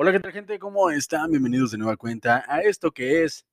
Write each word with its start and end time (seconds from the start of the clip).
Hola, 0.00 0.12
¿qué 0.12 0.20
tal 0.20 0.30
gente? 0.30 0.60
¿Cómo 0.60 0.88
están? 0.90 1.32
Bienvenidos 1.32 1.72
de 1.72 1.78
nueva 1.78 1.96
cuenta 1.96 2.44
a 2.46 2.60
esto 2.60 2.92
que 2.92 3.24
es 3.24 3.44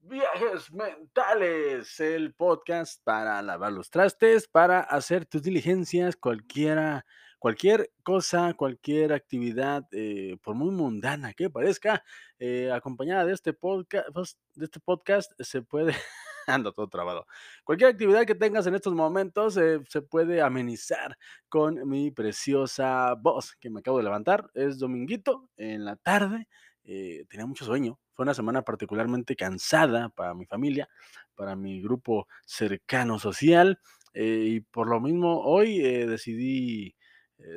Viajes 0.00 0.70
Mentales, 0.70 1.98
el 1.98 2.34
podcast 2.34 3.02
para 3.04 3.40
lavar 3.40 3.72
los 3.72 3.88
trastes, 3.88 4.46
para 4.48 4.80
hacer 4.80 5.24
tus 5.24 5.42
diligencias, 5.42 6.14
cualquiera, 6.14 7.06
cualquier 7.38 7.90
cosa, 8.02 8.52
cualquier 8.52 9.14
actividad, 9.14 9.86
eh, 9.92 10.36
por 10.42 10.56
muy 10.56 10.72
mundana 10.72 11.32
que 11.32 11.48
parezca, 11.48 12.04
eh, 12.38 12.70
acompañada 12.70 13.24
de 13.24 13.32
este 13.32 13.54
podcast, 13.54 14.08
de 14.56 14.66
este 14.66 14.80
podcast 14.80 15.32
se 15.40 15.62
puede 15.62 15.94
ando 16.48 16.72
todo 16.72 16.88
trabado. 16.88 17.26
Cualquier 17.64 17.90
actividad 17.90 18.26
que 18.26 18.34
tengas 18.34 18.66
en 18.66 18.74
estos 18.74 18.94
momentos 18.94 19.56
eh, 19.56 19.80
se 19.88 20.02
puede 20.02 20.42
amenizar 20.42 21.16
con 21.48 21.88
mi 21.88 22.10
preciosa 22.10 23.14
voz 23.14 23.54
que 23.60 23.70
me 23.70 23.80
acabo 23.80 23.98
de 23.98 24.04
levantar. 24.04 24.50
Es 24.54 24.78
dominguito 24.78 25.48
en 25.56 25.84
la 25.84 25.96
tarde. 25.96 26.48
eh, 26.84 27.24
tenía 27.28 27.46
mucho 27.46 27.64
sueño. 27.64 27.98
Fue 28.14 28.22
una 28.24 28.34
semana 28.34 28.62
particularmente 28.62 29.36
cansada 29.36 30.08
para 30.10 30.34
mi 30.34 30.46
familia, 30.46 30.88
para 31.34 31.54
mi 31.56 31.80
grupo 31.82 32.26
cercano 32.46 33.18
social. 33.18 33.78
eh, 34.14 34.44
y 34.46 34.60
por 34.60 34.88
lo 34.88 35.00
mismo 35.00 35.42
hoy 35.44 35.78
decidí 35.80 36.94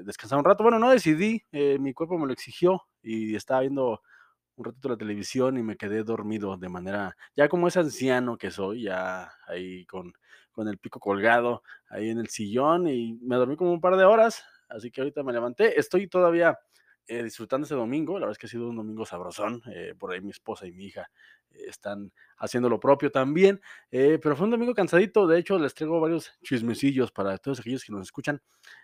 descansar 0.03 0.37
un 0.39 0.45
rato. 0.45 0.63
Bueno, 0.63 0.77
no 0.79 0.91
decidí, 0.91 1.43
mi 1.51 1.93
cuerpo 1.93 2.17
me 2.19 2.27
lo 2.27 2.33
exigió 2.33 2.83
y 3.01 3.35
estaba 3.35 3.61
viendo 3.61 4.01
un 4.55 4.65
ratito 4.65 4.89
la 4.89 4.97
televisión 4.97 5.57
y 5.57 5.63
me 5.63 5.77
quedé 5.77 6.03
dormido 6.03 6.57
de 6.57 6.69
manera, 6.69 7.15
ya 7.35 7.49
como 7.49 7.67
es 7.67 7.77
anciano 7.77 8.37
que 8.37 8.51
soy, 8.51 8.83
ya 8.83 9.31
ahí 9.47 9.85
con, 9.85 10.13
con 10.51 10.67
el 10.67 10.77
pico 10.77 10.99
colgado, 10.99 11.63
ahí 11.89 12.09
en 12.09 12.19
el 12.19 12.27
sillón 12.27 12.87
y 12.87 13.13
me 13.21 13.35
dormí 13.37 13.55
como 13.55 13.71
un 13.71 13.81
par 13.81 13.97
de 13.97 14.05
horas, 14.05 14.43
así 14.69 14.91
que 14.91 15.01
ahorita 15.01 15.23
me 15.23 15.33
levanté, 15.33 15.79
estoy 15.79 16.07
todavía 16.07 16.59
eh, 17.07 17.23
disfrutando 17.23 17.65
ese 17.65 17.75
domingo, 17.75 18.13
la 18.19 18.25
verdad 18.27 18.33
es 18.33 18.37
que 18.37 18.47
ha 18.47 18.49
sido 18.49 18.69
un 18.69 18.75
domingo 18.75 19.05
sabrosón, 19.05 19.61
eh, 19.73 19.95
por 19.97 20.11
ahí 20.13 20.21
mi 20.21 20.31
esposa 20.31 20.67
y 20.67 20.71
mi 20.71 20.85
hija 20.85 21.09
están 21.53 22.11
haciendo 22.37 22.69
lo 22.69 22.79
propio 22.79 23.11
también, 23.11 23.61
eh, 23.91 24.19
pero 24.21 24.35
fue 24.35 24.45
un 24.45 24.51
domingo 24.51 24.73
cansadito, 24.73 25.27
de 25.27 25.39
hecho 25.39 25.57
les 25.59 25.73
traigo 25.73 25.99
varios 25.99 26.31
chismecillos 26.43 27.11
para 27.11 27.37
todos 27.37 27.59
aquellos 27.59 27.83
que 27.83 27.91
nos 27.91 28.03
escuchan, 28.03 28.41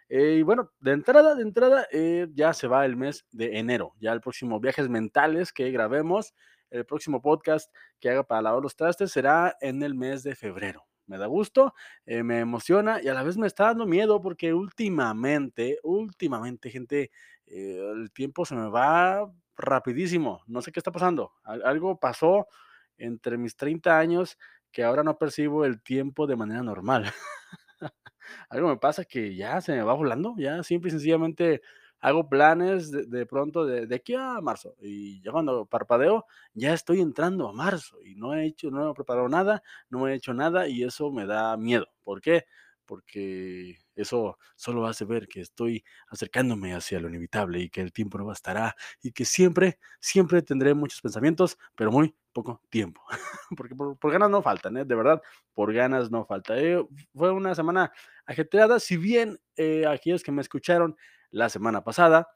eh, 0.09 0.37
y 0.39 0.41
bueno, 0.41 0.71
de 0.79 0.91
entrada, 0.91 1.35
de 1.35 1.41
entrada, 1.41 1.88
eh, 1.91 2.27
ya 2.33 2.53
se 2.53 2.67
va 2.67 2.85
el 2.85 2.95
mes 2.95 3.25
de 3.31 3.57
enero, 3.57 3.93
ya 3.99 4.13
el 4.13 4.21
próximo 4.21 4.59
Viajes 4.59 4.89
Mentales 4.89 5.51
que 5.51 5.69
grabemos, 5.71 6.33
el 6.69 6.85
próximo 6.85 7.21
podcast 7.21 7.73
que 7.99 8.09
haga 8.09 8.23
para 8.23 8.41
lavar 8.41 8.61
los 8.61 8.75
trastes 8.75 9.11
será 9.11 9.55
en 9.61 9.83
el 9.83 9.95
mes 9.95 10.23
de 10.23 10.35
febrero. 10.35 10.85
Me 11.05 11.17
da 11.17 11.25
gusto, 11.27 11.73
eh, 12.05 12.23
me 12.23 12.39
emociona 12.39 13.01
y 13.01 13.07
a 13.07 13.13
la 13.13 13.23
vez 13.23 13.38
me 13.38 13.47
está 13.47 13.65
dando 13.65 13.85
miedo 13.85 14.21
porque 14.21 14.53
últimamente, 14.53 15.79
últimamente, 15.83 16.69
gente, 16.69 17.11
el 17.45 18.11
tiempo 18.11 18.45
se 18.45 18.55
me 18.55 18.69
va 18.69 19.31
rapidísimo. 19.58 20.44
No 20.47 20.61
sé 20.61 20.72
qué 20.72 20.80
está 20.80 20.91
pasando. 20.91 21.33
Al- 21.44 21.63
algo 21.66 22.00
pasó 22.00 22.47
entre 22.97 23.38
mis 23.38 23.55
30 23.58 24.00
años 24.00 24.38
que 24.72 24.83
ahora 24.83 25.03
no 25.03 25.17
percibo 25.17 25.66
el 25.66 25.81
tiempo 25.81 26.27
de 26.27 26.36
manera 26.36 26.63
normal. 26.63 27.05
Algo 28.50 28.67
me 28.69 28.78
pasa 28.78 29.05
que 29.05 29.35
ya 29.35 29.61
se 29.61 29.73
me 29.73 29.83
va 29.83 29.94
volando, 29.94 30.35
ya 30.38 30.63
simple 30.63 30.89
y 30.89 30.91
sencillamente 30.91 31.61
hago 32.00 32.30
planes 32.30 32.91
de, 32.91 33.05
de 33.05 33.25
pronto 33.25 33.66
de, 33.66 33.88
de 33.88 33.95
aquí 33.95 34.13
a 34.16 34.39
marzo 34.41 34.75
y 34.80 35.19
ya 35.22 35.31
cuando 35.31 35.66
parpadeo 35.66 36.25
ya 36.53 36.73
estoy 36.73 37.02
entrando 37.02 37.50
a 37.50 37.53
marzo 37.53 37.97
y 38.03 38.16
no 38.16 38.33
he 38.35 38.45
hecho, 38.45 38.69
no 38.69 38.91
he 38.91 38.94
preparado 38.94 39.28
nada, 39.30 39.63
no 39.89 40.08
he 40.08 40.13
hecho 40.16 40.33
nada 40.33 40.67
y 40.67 40.83
eso 40.83 41.11
me 41.11 41.25
da 41.25 41.58
miedo. 41.58 41.88
¿Por 42.03 42.22
qué? 42.22 42.45
Porque 42.88 43.77
eso 43.95 44.39
solo 44.55 44.88
hace 44.88 45.05
ver 45.05 45.27
que 45.27 45.41
estoy 45.41 45.83
acercándome 46.07 46.73
hacia 46.73 46.99
lo 46.99 47.09
inevitable 47.09 47.59
y 47.59 47.69
que 47.69 47.81
el 47.81 47.94
tiempo 47.94 48.17
no 48.17 48.25
bastará 48.25 48.75
y 49.03 49.11
que 49.11 49.25
siempre, 49.25 49.77
siempre 49.99 50.41
tendré 50.41 50.73
muchos 50.73 51.02
pensamientos, 51.02 51.59
pero 51.75 51.91
muy 51.91 52.16
poco 52.33 52.61
tiempo. 52.69 53.02
Porque 53.57 53.75
por, 53.75 54.12
ganas 54.12 54.29
no 54.29 54.41
faltan, 54.41 54.78
¿eh? 54.78 54.85
De 54.85 54.95
verdad, 54.95 55.22
por 55.53 55.73
ganas 55.73 56.09
no 56.09 56.25
falta. 56.25 56.57
Eh, 56.57 56.84
fue 57.13 57.31
una 57.31 57.53
semana 57.53 57.91
ajetreada, 58.25 58.79
si 58.79 58.97
bien 58.97 59.39
eh, 59.56 59.85
aquellos 59.85 60.23
que 60.23 60.31
me 60.31 60.41
escucharon 60.41 60.95
la 61.29 61.50
semana 61.50 61.83
pasada, 61.83 62.28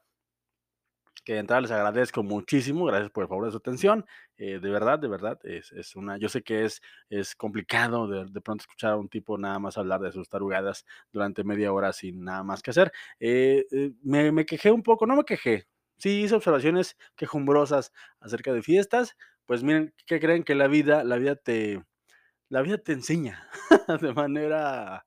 que 1.24 1.34
de 1.34 1.38
entrada 1.40 1.60
les 1.62 1.70
agradezco 1.70 2.22
muchísimo, 2.22 2.84
gracias 2.86 3.10
por 3.10 3.22
el 3.24 3.28
favor 3.28 3.44
de 3.46 3.50
su 3.52 3.58
atención, 3.58 4.04
eh, 4.36 4.58
de 4.60 4.70
verdad, 4.70 4.98
de 4.98 5.08
verdad, 5.08 5.38
es, 5.44 5.72
es 5.72 5.94
una, 5.96 6.16
yo 6.18 6.28
sé 6.28 6.42
que 6.42 6.64
es, 6.64 6.82
es 7.10 7.34
complicado 7.36 8.08
de, 8.08 8.26
de 8.26 8.40
pronto 8.40 8.62
escuchar 8.62 8.92
a 8.92 8.96
un 8.96 9.08
tipo 9.08 9.38
nada 9.38 9.58
más 9.58 9.78
hablar 9.78 10.00
de 10.00 10.12
sus 10.12 10.28
tarugadas 10.28 10.84
durante 11.12 11.44
media 11.44 11.72
hora 11.72 11.92
sin 11.92 12.24
nada 12.24 12.42
más 12.42 12.62
que 12.62 12.70
hacer, 12.70 12.92
eh, 13.20 13.64
eh, 13.72 13.92
me, 14.02 14.32
me 14.32 14.46
quejé 14.46 14.70
un 14.70 14.82
poco, 14.82 15.06
no 15.06 15.16
me 15.16 15.24
quejé, 15.24 15.66
sí 15.96 16.22
hice 16.22 16.34
observaciones 16.34 16.96
quejumbrosas 17.16 17.92
acerca 18.20 18.52
de 18.52 18.62
fiestas, 18.62 19.16
pues 19.46 19.62
miren, 19.62 19.94
¿qué 20.06 20.20
creen 20.20 20.44
que 20.44 20.54
la 20.54 20.68
vida, 20.68 21.04
la 21.04 21.16
vida 21.16 21.36
te, 21.36 21.82
la 22.48 22.62
vida 22.62 22.78
te 22.78 22.92
enseña 22.92 23.48
de 24.00 24.12
manera, 24.14 25.06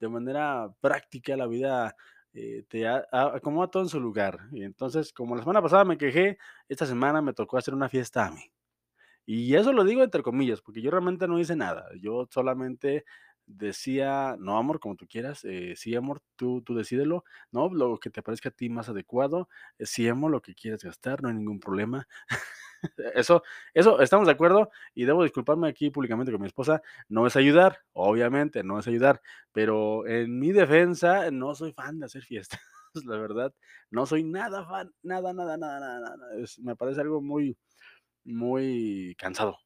de 0.00 0.08
manera 0.08 0.68
práctica, 0.80 1.36
la 1.36 1.46
vida 1.46 1.96
eh, 2.34 2.64
te 2.68 2.86
a- 2.88 3.06
a- 3.12 3.40
todo 3.70 3.82
en 3.84 3.88
su 3.88 4.00
lugar. 4.00 4.40
Y 4.52 4.64
entonces, 4.64 5.12
como 5.12 5.36
la 5.36 5.42
semana 5.42 5.62
pasada 5.62 5.84
me 5.84 5.98
quejé, 5.98 6.38
esta 6.68 6.86
semana 6.86 7.22
me 7.22 7.32
tocó 7.34 7.58
hacer 7.58 7.74
una 7.74 7.88
fiesta 7.88 8.26
a 8.26 8.30
mí. 8.30 8.42
Y 9.26 9.54
eso 9.54 9.72
lo 9.72 9.84
digo 9.84 10.02
entre 10.02 10.22
comillas, 10.22 10.60
porque 10.62 10.82
yo 10.82 10.90
realmente 10.90 11.26
no 11.28 11.38
hice 11.38 11.56
nada. 11.56 11.86
Yo 12.00 12.26
solamente 12.30 13.04
decía, 13.46 14.36
no, 14.38 14.58
amor, 14.58 14.80
como 14.80 14.96
tú 14.96 15.06
quieras, 15.08 15.44
eh, 15.44 15.74
sí, 15.76 15.94
amor, 15.94 16.20
tú, 16.36 16.62
tú 16.62 16.74
decídelo, 16.74 17.24
no, 17.52 17.68
lo 17.72 17.98
que 17.98 18.10
te 18.10 18.22
parezca 18.22 18.48
a 18.50 18.52
ti 18.52 18.68
más 18.70 18.88
adecuado, 18.88 19.48
eh, 19.78 19.86
sí, 19.86 20.08
amor, 20.08 20.30
lo 20.32 20.42
que 20.42 20.54
quieras 20.54 20.82
gastar, 20.84 21.22
no 21.22 21.28
hay 21.28 21.34
ningún 21.36 21.60
problema. 21.60 22.06
Eso, 23.14 23.42
eso, 23.74 24.00
estamos 24.00 24.26
de 24.26 24.32
acuerdo 24.32 24.70
y 24.94 25.04
debo 25.04 25.22
disculparme 25.22 25.68
aquí 25.68 25.90
públicamente 25.90 26.32
con 26.32 26.40
mi 26.40 26.46
esposa. 26.46 26.82
No 27.08 27.26
es 27.26 27.36
ayudar, 27.36 27.78
obviamente, 27.92 28.62
no 28.62 28.78
es 28.78 28.86
ayudar, 28.88 29.20
pero 29.52 30.06
en 30.06 30.38
mi 30.38 30.52
defensa 30.52 31.30
no 31.30 31.54
soy 31.54 31.72
fan 31.72 31.98
de 32.00 32.06
hacer 32.06 32.22
fiestas, 32.24 32.60
la 33.06 33.16
verdad. 33.16 33.54
No 33.90 34.06
soy 34.06 34.24
nada 34.24 34.64
fan, 34.66 34.92
nada, 35.02 35.32
nada, 35.32 35.56
nada, 35.56 35.80
nada, 35.80 36.00
nada. 36.16 36.36
es- 36.42 36.58
me 36.60 36.76
parece 36.76 37.00
algo 37.00 37.20
muy, 37.22 37.56
muy 38.24 39.14
cansado, 39.18 39.58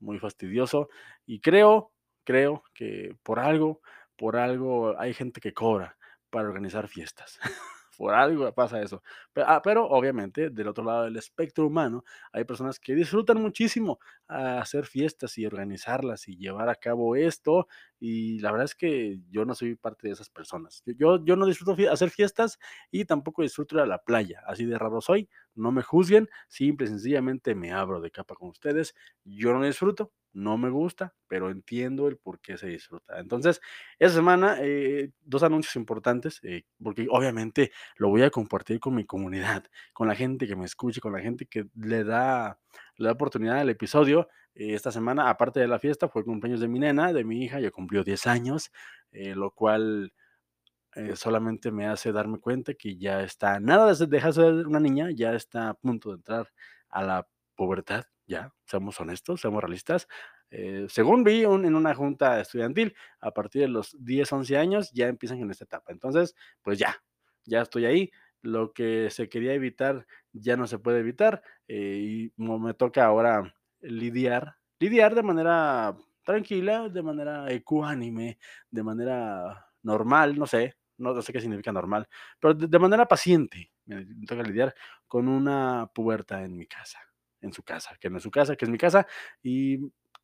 muy 0.00 0.18
fastidioso 0.18 0.88
y 1.26 1.40
creo, 1.40 1.91
creo 2.24 2.64
que 2.74 3.16
por 3.22 3.38
algo, 3.40 3.80
por 4.16 4.36
algo 4.36 4.98
hay 5.00 5.14
gente 5.14 5.40
que 5.40 5.54
cobra 5.54 5.96
para 6.30 6.48
organizar 6.48 6.88
fiestas. 6.88 7.38
Por 7.98 8.14
algo 8.14 8.50
pasa 8.54 8.80
eso. 8.80 9.02
Ah, 9.36 9.60
pero 9.62 9.86
obviamente, 9.86 10.50
del 10.50 10.68
otro 10.68 10.82
lado 10.82 11.04
del 11.04 11.16
espectro 11.16 11.66
humano, 11.66 12.04
hay 12.32 12.44
personas 12.44 12.80
que 12.80 12.94
disfrutan 12.94 13.40
muchísimo 13.40 13.98
hacer 14.28 14.86
fiestas 14.86 15.36
y 15.38 15.46
organizarlas 15.46 16.26
y 16.26 16.36
llevar 16.36 16.68
a 16.68 16.74
cabo 16.74 17.16
esto. 17.16 17.68
Y 18.00 18.40
la 18.40 18.50
verdad 18.50 18.64
es 18.64 18.74
que 18.74 19.20
yo 19.30 19.44
no 19.44 19.54
soy 19.54 19.76
parte 19.76 20.08
de 20.08 20.14
esas 20.14 20.30
personas. 20.30 20.82
Yo, 20.86 21.22
yo, 21.24 21.36
no 21.36 21.46
disfruto 21.46 21.76
hacer 21.90 22.10
fiestas 22.10 22.58
y 22.90 23.04
tampoco 23.04 23.42
disfruto 23.42 23.76
ir 23.76 23.82
a 23.82 23.86
la 23.86 23.98
playa. 24.02 24.42
Así 24.46 24.64
de 24.64 24.78
raro 24.78 25.00
soy. 25.00 25.28
No 25.54 25.70
me 25.70 25.82
juzguen. 25.82 26.28
Simple 26.48 26.86
y 26.86 26.88
sencillamente 26.88 27.54
me 27.54 27.72
abro 27.72 28.00
de 28.00 28.10
capa 28.10 28.34
con 28.34 28.48
ustedes. 28.48 28.94
Yo 29.24 29.52
no 29.52 29.64
disfruto. 29.64 30.12
No 30.34 30.56
me 30.58 30.70
gusta, 30.70 31.14
pero 31.28 31.50
entiendo 31.50 32.08
el 32.08 32.16
por 32.16 32.40
qué 32.40 32.56
se 32.56 32.68
disfruta. 32.68 33.20
Entonces, 33.20 33.60
esta 33.98 34.14
semana, 34.16 34.56
eh, 34.60 35.10
dos 35.22 35.42
anuncios 35.42 35.76
importantes, 35.76 36.40
eh, 36.42 36.64
porque 36.82 37.06
obviamente 37.10 37.70
lo 37.96 38.08
voy 38.08 38.22
a 38.22 38.30
compartir 38.30 38.80
con 38.80 38.94
mi 38.94 39.04
comunidad, 39.04 39.64
con 39.92 40.08
la 40.08 40.14
gente 40.14 40.46
que 40.46 40.56
me 40.56 40.64
escuche, 40.64 41.00
con 41.00 41.12
la 41.12 41.20
gente 41.20 41.46
que 41.46 41.66
le 41.76 42.04
da, 42.04 42.58
le 42.96 43.06
da 43.06 43.12
oportunidad 43.12 43.58
al 43.58 43.68
episodio. 43.70 44.28
Eh, 44.54 44.74
esta 44.74 44.90
semana, 44.92 45.28
aparte 45.30 45.60
de 45.60 45.68
la 45.68 45.78
fiesta, 45.78 46.08
fue 46.08 46.24
cumpleaños 46.24 46.60
de 46.60 46.68
mi 46.68 46.78
nena, 46.78 47.12
de 47.12 47.24
mi 47.24 47.44
hija, 47.44 47.60
ya 47.60 47.70
cumplió 47.70 48.04
10 48.04 48.26
años, 48.26 48.70
eh, 49.12 49.34
lo 49.34 49.50
cual 49.52 50.12
eh, 50.94 51.16
solamente 51.16 51.70
me 51.70 51.86
hace 51.86 52.12
darme 52.12 52.38
cuenta 52.38 52.74
que 52.74 52.96
ya 52.98 53.22
está, 53.22 53.60
nada 53.60 53.94
de 53.94 54.06
dejar 54.06 54.34
de 54.34 54.42
ser 54.42 54.66
una 54.66 54.80
niña, 54.80 55.10
ya 55.10 55.32
está 55.34 55.70
a 55.70 55.74
punto 55.74 56.10
de 56.10 56.16
entrar 56.16 56.48
a 56.90 57.02
la 57.02 57.28
pubertad, 57.56 58.04
ya, 58.26 58.52
seamos 58.64 59.00
honestos, 59.00 59.40
seamos 59.40 59.62
realistas. 59.62 60.08
Eh, 60.50 60.86
según 60.88 61.24
vi 61.24 61.44
un- 61.44 61.64
en 61.64 61.74
una 61.74 61.94
junta 61.94 62.40
estudiantil, 62.40 62.94
a 63.20 63.32
partir 63.32 63.62
de 63.62 63.68
los 63.68 63.96
10, 64.04 64.32
11 64.32 64.56
años 64.58 64.90
ya 64.92 65.08
empiezan 65.08 65.38
en 65.40 65.50
esta 65.50 65.64
etapa. 65.64 65.92
Entonces, 65.92 66.34
pues 66.62 66.78
ya, 66.78 67.02
ya 67.44 67.62
estoy 67.62 67.86
ahí. 67.86 68.10
Lo 68.42 68.72
que 68.72 69.08
se 69.10 69.28
quería 69.28 69.54
evitar 69.54 70.06
ya 70.32 70.56
no 70.56 70.66
se 70.66 70.78
puede 70.78 70.98
evitar 71.00 71.42
eh, 71.68 72.30
y 72.36 72.42
me 72.42 72.74
toca 72.74 73.04
ahora 73.04 73.54
lidiar, 73.80 74.56
lidiar 74.80 75.14
de 75.14 75.22
manera 75.22 75.96
tranquila, 76.24 76.88
de 76.88 77.02
manera 77.02 77.50
ecuánime, 77.52 78.38
de 78.70 78.82
manera 78.82 79.66
normal, 79.82 80.36
no 80.38 80.46
sé, 80.46 80.76
no, 80.98 81.20
sé 81.22 81.32
qué 81.32 81.40
significa 81.40 81.72
normal, 81.72 82.08
pero 82.40 82.54
de, 82.54 82.66
de 82.68 82.78
manera 82.78 83.06
paciente 83.06 83.72
me, 83.86 84.04
me 84.04 84.26
toca 84.26 84.42
lidiar 84.42 84.74
con 85.08 85.28
una 85.28 85.90
puberta 85.94 86.42
en 86.44 86.56
mi 86.56 86.66
casa, 86.66 86.98
en 87.42 87.52
su 87.52 87.62
casa, 87.62 87.96
que 88.00 88.08
no 88.08 88.16
es 88.16 88.22
su 88.22 88.30
casa, 88.30 88.56
que 88.56 88.64
es 88.64 88.70
mi 88.70 88.78
casa, 88.78 89.06
y 89.42 89.78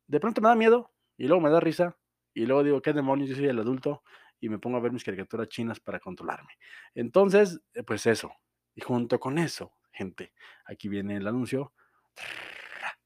de 0.07 0.19
pronto 0.19 0.41
me 0.41 0.49
da 0.49 0.55
miedo, 0.55 0.91
y 1.17 1.27
luego 1.27 1.41
me 1.41 1.49
da 1.49 1.59
risa, 1.59 1.95
y 2.33 2.45
luego 2.45 2.63
digo, 2.63 2.81
¿qué 2.81 2.93
demonios? 2.93 3.29
Yo 3.29 3.35
soy 3.35 3.45
el 3.45 3.59
adulto, 3.59 4.03
y 4.39 4.49
me 4.49 4.57
pongo 4.57 4.77
a 4.77 4.81
ver 4.81 4.91
mis 4.91 5.03
caricaturas 5.03 5.49
chinas 5.49 5.79
para 5.79 5.99
controlarme. 5.99 6.53
Entonces, 6.95 7.61
eh, 7.73 7.83
pues 7.83 8.05
eso, 8.05 8.31
y 8.73 8.81
junto 8.81 9.19
con 9.19 9.37
eso, 9.37 9.73
gente, 9.91 10.33
aquí 10.65 10.87
viene 10.89 11.17
el 11.17 11.27
anuncio. 11.27 11.73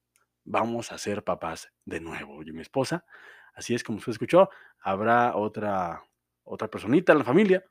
Vamos 0.46 0.92
a 0.92 0.98
ser 0.98 1.24
papás 1.24 1.72
de 1.86 2.00
nuevo. 2.02 2.44
Yo 2.44 2.52
y 2.52 2.54
mi 2.54 2.62
esposa, 2.62 3.06
así 3.54 3.74
es 3.74 3.84
como 3.84 4.00
se 4.00 4.12
escuchó, 4.12 4.50
habrá 4.80 5.36
otra, 5.36 6.04
otra 6.44 6.68
personita 6.70 7.14
en 7.14 7.20
la 7.20 7.24
familia 7.24 7.64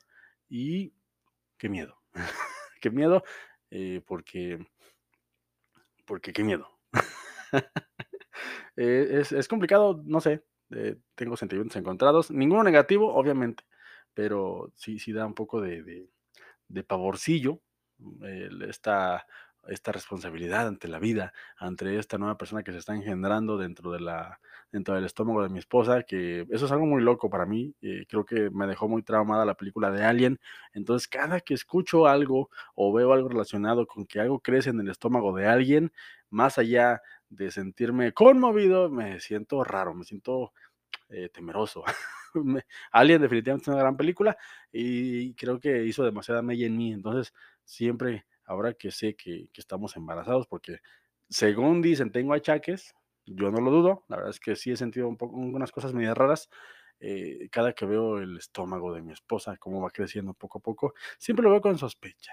y 0.49 0.95
qué 1.59 1.69
miedo, 1.69 2.03
qué 2.81 2.91
miedo, 2.91 3.23
eh, 3.71 4.03
porque, 4.07 4.67
porque 6.13 6.35
qué 6.35 6.45
miedo. 6.45 6.69
Eh, 8.75 9.23
es, 9.31 9.49
complicado, 9.49 10.01
no 10.07 10.23
sé, 10.23 10.43
eh, 10.71 10.97
tengo 11.15 11.37
sentimientos 11.37 11.77
encontrados, 11.77 12.31
ninguno 12.31 12.65
negativo, 12.65 13.15
obviamente, 13.15 13.65
pero 14.15 14.73
sí, 14.75 14.99
sí 14.99 15.13
da 15.13 15.27
un 15.27 15.35
poco 15.35 15.61
de, 15.61 16.09
de, 16.69 16.83
pavorcillo 16.83 17.61
esta, 18.67 19.27
esta 19.69 19.93
responsabilidad 19.93 20.67
ante 20.67 20.89
la 20.89 20.99
vida, 20.99 21.33
ante 21.57 21.99
esta 21.99 22.19
nueva 22.19 22.37
persona 22.37 22.63
que 22.63 22.73
se 22.73 22.79
está 22.79 22.95
engendrando 22.95 23.57
dentro 23.59 23.93
de 23.93 24.01
la, 24.01 24.41
dentro 24.73 24.95
del 24.95 25.05
estómago 25.05 25.43
de 25.43 25.49
mi 25.49 25.59
esposa, 25.59 26.03
que 26.03 26.47
eso 26.51 26.67
es 26.67 26.73
algo 26.73 26.87
muy 26.87 27.03
loco 27.03 27.31
para 27.31 27.47
mí, 27.47 27.75
eh, 27.83 28.05
creo 28.09 28.25
que 28.25 28.51
me 28.51 28.67
dejó 28.67 28.89
muy 28.89 29.03
traumada 29.03 29.45
la 29.45 29.55
película 29.55 29.91
de 29.91 30.05
Alien, 30.05 30.41
entonces 30.73 31.09
cada 31.09 31.41
que 31.41 31.55
escucho 31.55 32.07
algo 32.07 32.51
o 32.75 32.93
veo 32.93 33.13
algo 33.13 33.29
relacionado 33.29 33.87
con 33.87 34.07
que 34.07 34.21
algo 34.21 34.41
crece 34.41 34.71
en 34.71 34.81
el 34.81 34.89
estómago 34.91 35.35
de 35.37 35.47
alguien, 35.47 35.93
más 36.31 36.59
allá 36.59 37.01
de 37.29 37.51
sentirme 37.51 38.13
conmovido, 38.13 38.91
me 38.91 39.21
siento 39.21 39.65
raro, 39.65 39.95
me 39.95 40.05
siento 40.05 40.53
eh, 41.09 41.29
temeroso. 41.31 41.85
Me- 42.35 42.65
Alien 42.93 43.23
definitivamente 43.23 43.65
es 43.65 43.69
una 43.69 43.79
gran 43.83 43.97
película 43.97 44.37
y 44.73 45.35
creo 45.35 45.61
que 45.61 45.85
hizo 45.85 46.05
demasiada 46.05 46.43
mella 46.43 46.67
en 46.67 46.77
mí. 46.77 46.93
Entonces, 46.93 47.35
siempre, 47.65 48.27
ahora 48.53 48.75
que 48.75 48.91
sé 48.91 49.17
que, 49.17 49.49
estamos 49.55 49.97
embarazados, 49.97 50.47
porque 50.47 50.79
según 51.29 51.83
dicen, 51.83 52.13
tengo 52.13 52.35
achaques, 52.35 52.95
yo 53.27 53.51
no 53.51 53.61
lo 53.61 53.71
dudo, 53.71 54.05
la 54.09 54.17
verdad 54.17 54.31
es 54.31 54.41
que 54.41 54.57
sí 54.57 54.71
he 54.73 54.77
sentido 54.77 55.09
un 55.09 55.17
poco 55.17 55.37
unas 55.37 55.73
cosas 55.73 55.95
medias 55.95 56.17
raras. 56.17 56.49
eh, 57.01 57.49
cada 57.51 57.73
que 57.73 57.85
veo 57.87 58.19
el 58.19 58.37
estómago 58.39 58.95
de 58.95 59.03
mi 59.03 59.13
esposa, 59.13 59.57
cómo 59.59 59.81
va 59.83 59.91
creciendo 59.91 60.35
poco 60.35 60.59
a 60.59 60.63
poco, 60.63 60.95
siempre 61.19 61.43
lo 61.45 61.51
veo 61.51 61.61
con 61.61 61.77
sospecha, 61.79 62.33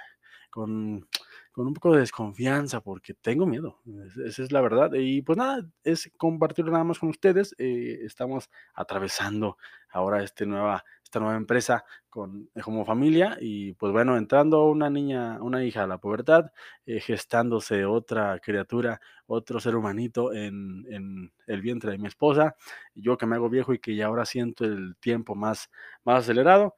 con, 0.51 1.07
un 1.55 1.73
poco 1.73 1.93
de 1.93 1.99
desconfianza, 2.01 2.81
porque 2.81 3.13
tengo 3.13 3.45
miedo, 3.45 3.79
es- 4.05 4.17
esa 4.17 4.43
es 4.43 4.51
la 4.51 4.61
verdad. 4.61 4.91
Y 4.93 5.21
pues 5.21 5.37
nada, 5.37 5.67
es 5.83 6.11
compartirlo 6.17 6.71
nada 6.71 6.83
más 6.83 6.99
con 6.99 7.09
ustedes. 7.09 7.53
eh, 7.57 7.99
estamos 8.03 8.49
atravesando 8.73 9.57
ahora 9.89 10.23
este 10.23 10.45
nueva, 10.45 10.83
esta 11.09 11.19
nueva 11.19 11.37
empresa 11.37 11.85
con, 12.07 12.51
eh, 12.53 12.61
como 12.61 12.85
familia 12.85 13.35
y 13.41 13.73
pues 13.73 13.91
bueno, 13.91 14.15
entrando 14.15 14.65
una 14.65 14.91
niña, 14.91 15.41
una 15.41 15.65
hija 15.65 15.83
a 15.83 15.87
la 15.87 15.97
pubertad, 15.97 16.51
eh, 16.85 16.99
gestándose 16.99 17.83
otra 17.85 18.37
criatura, 18.39 19.01
otro 19.25 19.59
ser 19.59 19.75
humanito 19.75 20.31
en, 20.33 20.85
en 20.87 21.33
el 21.47 21.61
vientre 21.61 21.91
de 21.91 21.97
mi 21.97 22.07
esposa, 22.07 22.55
yo 22.93 23.17
que 23.17 23.25
me 23.25 23.37
hago 23.37 23.49
viejo 23.49 23.73
y 23.73 23.79
que 23.79 23.95
ya 23.95 24.05
ahora 24.05 24.23
siento 24.25 24.65
el 24.65 24.97
tiempo 24.97 25.33
más, 25.33 25.71
más 26.03 26.19
acelerado, 26.19 26.75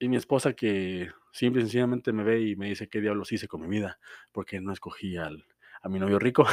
y 0.00 0.08
mi 0.08 0.16
esposa 0.16 0.54
que 0.54 1.10
simple 1.30 1.60
y 1.60 1.64
sencillamente 1.64 2.12
me 2.12 2.24
ve 2.24 2.40
y 2.40 2.56
me 2.56 2.68
dice 2.68 2.88
qué 2.88 3.00
diablos 3.00 3.30
hice 3.30 3.46
con 3.46 3.60
mi 3.60 3.68
vida, 3.68 4.00
porque 4.32 4.60
no 4.60 4.72
escogí 4.72 5.16
al, 5.16 5.46
a 5.82 5.88
mi 5.88 6.00
novio 6.00 6.18
rico. 6.18 6.44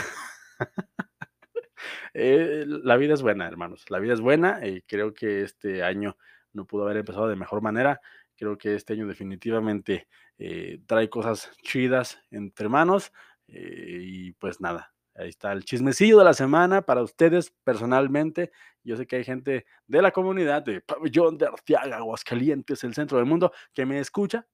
Eh, 2.13 2.65
la 2.67 2.97
vida 2.97 3.13
es 3.13 3.21
buena, 3.21 3.47
hermanos. 3.47 3.85
La 3.89 3.99
vida 3.99 4.13
es 4.13 4.19
buena 4.19 4.65
y 4.67 4.81
creo 4.81 5.13
que 5.13 5.43
este 5.43 5.83
año 5.83 6.17
no 6.53 6.65
pudo 6.65 6.83
haber 6.83 6.97
empezado 6.97 7.27
de 7.27 7.35
mejor 7.35 7.61
manera. 7.61 8.01
Creo 8.35 8.57
que 8.57 8.75
este 8.75 8.93
año 8.93 9.07
definitivamente 9.07 10.07
eh, 10.37 10.79
trae 10.85 11.09
cosas 11.09 11.51
chidas 11.63 12.19
entre 12.31 12.69
manos. 12.69 13.11
eh, 13.47 13.99
y 14.03 14.31
pues 14.33 14.61
nada, 14.61 14.93
ahí 15.15 15.29
está 15.29 15.51
el 15.51 15.65
chismecillo 15.65 16.19
de 16.19 16.25
la 16.25 16.33
semana 16.33 16.81
para 16.83 17.01
ustedes 17.03 17.51
personalmente. 17.63 18.51
Yo 18.83 18.95
sé 18.95 19.07
que 19.07 19.17
hay 19.17 19.23
gente 19.23 19.65
de 19.87 20.01
la 20.01 20.11
comunidad 20.11 20.63
de 20.63 20.81
Pabellón 20.81 21.37
de 21.37 21.47
Arteaga, 21.47 21.97
Aguascalientes, 21.97 22.83
el 22.83 22.93
centro 22.93 23.17
del 23.17 23.25
mundo, 23.27 23.51
que 23.73 23.85
me 23.85 23.99
escucha 23.99 24.47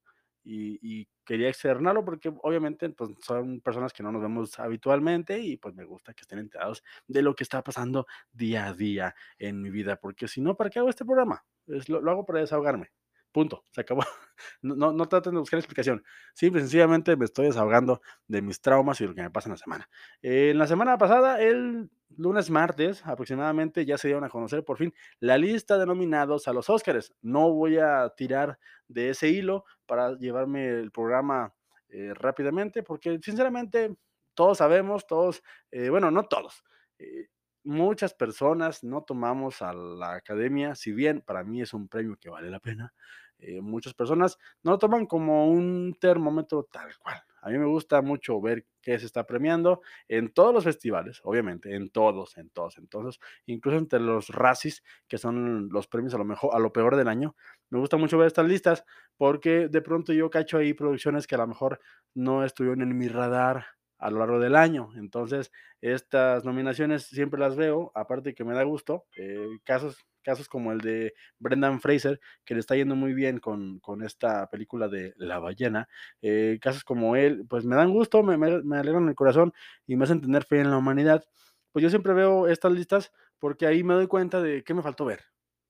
y, 0.44 0.80
y 0.82 1.08
quería 1.26 1.50
externarlo 1.50 2.06
porque 2.06 2.34
obviamente 2.42 2.90
pues, 2.90 3.12
son 3.22 3.60
personas 3.62 3.92
que 3.92 4.04
no 4.04 4.12
nos 4.12 4.22
vemos 4.22 4.58
habitualmente 4.60 5.40
y 5.40 5.58
pues 5.58 5.76
me 5.76 5.84
gusta 5.84 6.14
que 6.14 6.22
estén 6.22 6.40
enterados 6.40 6.84
de 7.08 7.22
lo 7.22 7.36
que 7.36 7.44
está 7.44 7.64
pasando 7.64 8.06
día 8.32 8.68
a 8.68 8.74
día 8.74 9.16
en 9.38 9.62
mi 9.62 9.70
vida, 9.70 9.98
porque 9.98 10.28
si 10.28 10.42
no, 10.42 10.56
¿para 10.56 10.70
qué 10.70 10.80
hago 10.80 10.90
este 10.90 11.06
programa? 11.06 11.44
Es, 11.68 11.90
lo, 11.90 11.98
hago 12.10 12.26
para 12.26 12.40
desahogarme. 12.40 12.92
Punto, 13.32 13.64
se 13.72 13.82
acabó. 13.82 14.02
No, 14.62 14.92
no, 14.92 15.08
traten 15.08 15.34
de 15.34 15.40
buscar 15.40 15.60
explicación. 15.60 16.04
Simple 16.34 16.60
sencillamente 16.60 17.16
me 17.16 17.24
estoy 17.24 17.46
desahogando 17.46 18.02
de 18.28 18.42
mis 18.42 18.60
traumas 18.60 19.00
y 19.00 19.08
lo 19.08 19.16
que 19.16 19.22
me 19.22 19.32
pasa 19.32 19.48
en 19.48 19.54
la 19.54 19.58
semana. 19.58 19.90
Eh, 20.22 20.50
en 20.52 20.58
la 20.58 20.68
semana 20.68 20.98
pasada, 20.98 21.42
el 21.42 21.90
lunes, 22.18 22.50
martes 22.50 23.06
aproximadamente, 23.06 23.86
ya 23.86 23.98
se 23.98 24.08
dieron 24.08 24.24
a 24.24 24.30
conocer 24.30 24.64
por 24.64 24.78
fin 24.78 24.94
la 25.20 25.38
lista 25.38 25.78
de 25.78 25.86
nominados 25.86 26.48
a 26.48 26.54
los 26.54 26.70
Óscares. 26.70 27.14
No 27.22 27.52
voy 27.52 27.78
a 27.78 28.10
tirar 28.16 28.60
de 28.88 29.10
ese 29.10 29.30
hilo 29.30 29.66
para 29.86 30.18
llevarme 30.18 30.68
el 30.70 30.92
programa 30.92 31.54
eh, 31.90 32.14
rápidamente, 32.14 32.84
porque 32.84 33.20
sinceramente 33.22 33.96
todos 34.34 34.58
sabemos, 34.58 35.08
todos, 35.08 35.44
eh, 35.72 35.90
bueno, 35.90 36.12
no 36.12 36.24
todos, 36.26 36.64
eh, 37.00 37.28
muchas 37.64 38.14
personas 38.14 38.84
no 38.84 39.04
tomamos 39.04 39.62
a 39.62 39.74
la 39.74 40.16
academia, 40.16 40.76
si 40.76 40.92
bien 40.92 41.22
para 41.22 41.44
mí 41.44 41.62
es 41.62 41.74
un 41.74 41.88
premio 41.88 42.18
que 42.20 42.30
vale 42.30 42.50
la 42.50 42.60
pena, 42.60 42.94
eh, 43.40 43.62
muchas 43.62 43.94
personas 43.94 44.38
no 44.64 44.72
lo 44.72 44.78
toman 44.80 45.06
como 45.06 45.50
un 45.50 45.96
termómetro 46.00 46.64
tal 46.72 46.98
cual. 46.98 47.22
A 47.42 47.50
mí 47.50 47.60
me 47.60 47.66
gusta 47.66 48.02
mucho 48.02 48.42
ver 48.42 48.66
qué 48.82 48.98
se 48.98 49.06
está 49.06 49.26
premiando 49.28 49.82
en 50.08 50.34
todos 50.34 50.52
los 50.54 50.64
festivales, 50.64 51.22
obviamente, 51.24 51.76
en 51.76 51.90
todos, 51.90 52.38
en 52.38 52.50
todos, 52.50 52.80
entonces, 52.80 53.20
incluso 53.46 53.78
entre 53.78 54.00
los 54.00 54.30
racis, 54.30 54.82
que 55.08 55.20
son 55.20 55.70
los 55.70 55.88
premios 55.88 56.16
a 56.16 56.18
lo 56.18 56.26
mejor, 56.26 56.56
a 56.56 56.60
lo 56.60 56.74
peor 56.74 56.96
del 56.96 57.08
año, 57.08 57.36
me 57.70 57.80
gusta 57.80 57.98
mucho 57.98 58.18
ver 58.18 58.28
estas 58.28 58.48
listas 58.48 58.84
porque 59.18 59.68
de 59.68 59.82
pronto 59.82 60.12
yo 60.12 60.30
cacho 60.32 60.58
ahí 60.58 60.74
producciones 60.74 61.28
que 61.28 61.36
a 61.36 61.40
lo 61.40 61.48
mejor 61.48 61.80
no 62.16 62.44
estuvieron 62.44 62.82
en 62.82 62.98
mi 62.98 63.08
radar 63.08 63.66
a 63.98 64.12
lo 64.12 64.20
largo 64.20 64.40
del 64.40 64.56
año. 64.56 64.90
Entonces, 64.96 65.52
estas 65.82 66.46
nominaciones 66.46 67.06
siempre 67.06 67.40
las 67.40 67.56
veo, 67.56 67.92
aparte 67.96 68.34
que 68.34 68.44
me 68.44 68.54
da 68.54 68.64
gusto. 68.64 69.06
Eh, 69.18 69.48
casos, 69.64 69.98
casos 70.24 70.48
como 70.50 70.72
el 70.72 70.80
de 70.82 71.14
Brendan 71.40 71.80
Fraser, 71.82 72.20
que 72.44 72.54
le 72.56 72.60
está 72.60 72.76
yendo 72.76 72.96
muy 72.96 73.14
bien 73.14 73.40
con, 73.40 73.80
con 73.80 74.04
esta 74.04 74.48
película 74.50 74.88
de 74.88 75.14
La 75.18 75.40
ballena. 75.40 75.88
Eh, 76.22 76.60
casos 76.62 76.84
como 76.84 77.16
él, 77.16 77.46
pues 77.50 77.66
me 77.66 77.76
dan 77.76 77.92
gusto, 77.94 78.24
me, 78.24 78.38
me, 78.38 78.62
me 78.64 78.78
alegran 78.78 79.08
el 79.08 79.16
corazón 79.16 79.54
y 79.88 79.96
me 79.96 80.06
hacen 80.06 80.22
tener 80.22 80.46
fe 80.46 80.60
en 80.60 80.72
la 80.72 80.78
humanidad. 80.78 81.24
Pues 81.72 81.84
yo 81.84 81.90
siempre 81.90 82.14
veo 82.14 82.48
estas 82.48 82.72
listas 82.72 83.12
porque 83.40 83.68
ahí 83.68 83.84
me 83.84 83.94
doy 83.94 84.08
cuenta 84.08 84.42
de 84.42 84.64
qué 84.64 84.74
me 84.74 84.82
faltó 84.82 85.06
ver 85.06 85.22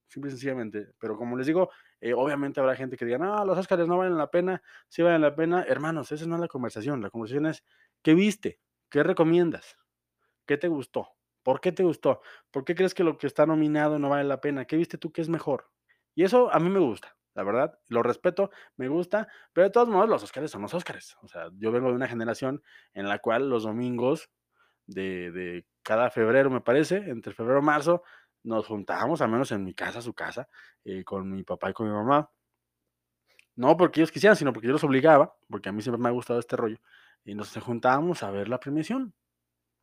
simple 0.08 0.30
y 0.30 0.32
sencillamente. 0.32 0.94
Pero 1.00 1.18
como 1.18 1.38
les 1.38 1.48
digo, 1.48 1.70
eh, 2.02 2.14
obviamente 2.14 2.60
habrá 2.60 2.76
gente 2.76 2.98
que 2.98 3.06
diga, 3.06 3.18
no, 3.18 3.44
los 3.46 3.58
Óscares 3.58 3.88
no 3.88 3.98
valen 3.98 4.18
la 4.18 4.32
pena, 4.32 4.62
sí 4.88 5.02
valen 5.02 5.22
la 5.22 5.36
pena. 5.36 5.64
Hermanos, 5.68 6.12
esa 6.12 6.26
no 6.26 6.36
es 6.36 6.42
la 6.42 6.48
conversación. 6.48 7.02
La 7.02 7.10
conversación 7.10 7.46
es, 7.48 7.64
¿qué 8.06 8.14
viste? 8.14 8.60
¿Qué 8.92 9.02
recomiendas? 9.02 9.80
¿Qué 10.46 10.58
te 10.58 10.68
gustó? 10.68 11.10
¿Por 11.42 11.60
qué 11.60 11.72
te 11.72 11.82
gustó? 11.82 12.22
¿Por 12.52 12.64
qué 12.64 12.76
crees 12.76 12.94
que 12.94 13.04
lo 13.04 13.18
que 13.18 13.26
está 13.26 13.48
nominado 13.48 13.98
no 13.98 14.10
vale 14.10 14.26
la 14.26 14.42
pena? 14.42 14.66
¿Qué 14.66 14.78
viste 14.78 15.00
tú 15.00 15.12
que 15.12 15.22
es 15.22 15.28
mejor? 15.28 15.72
Y 16.14 16.24
eso 16.24 16.54
a 16.54 16.60
mí 16.60 16.70
me 16.70 16.78
gusta, 16.78 17.18
la 17.34 17.42
verdad, 17.42 17.80
lo 17.88 18.04
respeto, 18.04 18.52
me 18.78 18.90
gusta, 18.90 19.28
pero 19.54 19.66
de 19.66 19.72
todos 19.72 19.90
modos 19.90 20.08
los 20.08 20.22
Óscares 20.22 20.52
son 20.52 20.62
los 20.62 20.76
Óscares. 20.76 21.18
O 21.24 21.28
sea, 21.28 21.50
yo 21.58 21.72
vengo 21.72 21.90
de 21.90 21.96
una 21.96 22.08
generación 22.08 22.62
en 22.94 23.10
la 23.10 23.18
cual 23.18 23.50
los 23.50 23.64
domingos 23.64 24.30
de, 24.86 25.66
cada 25.82 26.12
febrero, 26.12 26.52
me 26.52 26.62
parece, 26.62 26.98
entre 26.98 27.34
febrero 27.34 27.60
y 27.60 27.64
marzo, 27.64 28.04
nos 28.44 28.68
juntábamos, 28.68 29.20
al 29.22 29.30
menos 29.30 29.52
en 29.52 29.64
mi 29.64 29.74
casa, 29.74 30.00
su 30.04 30.14
casa, 30.14 30.48
eh, 30.84 31.04
con 31.04 31.28
mi 31.32 31.42
papá 31.42 31.72
y 31.72 31.74
con 31.74 31.88
mi 31.88 31.94
mamá. 31.94 32.30
No 33.56 33.76
porque 33.76 34.02
ellos 34.02 34.12
quisieran, 34.12 34.36
sino 34.36 34.54
porque 34.54 34.68
yo 34.68 34.74
los 34.74 34.84
obligaba, 34.84 35.36
porque 35.50 35.70
a 35.70 35.72
mí 35.72 35.82
siempre 35.82 36.00
me 36.00 36.10
ha 36.10 36.12
gustado 36.12 36.40
este 36.40 36.56
rollo. 36.56 36.78
Y 37.26 37.36
nos 37.36 37.54
juntábamos 37.58 38.24
a 38.24 38.32
ver 38.32 38.48
la 38.48 38.60
premiación. 38.60 39.14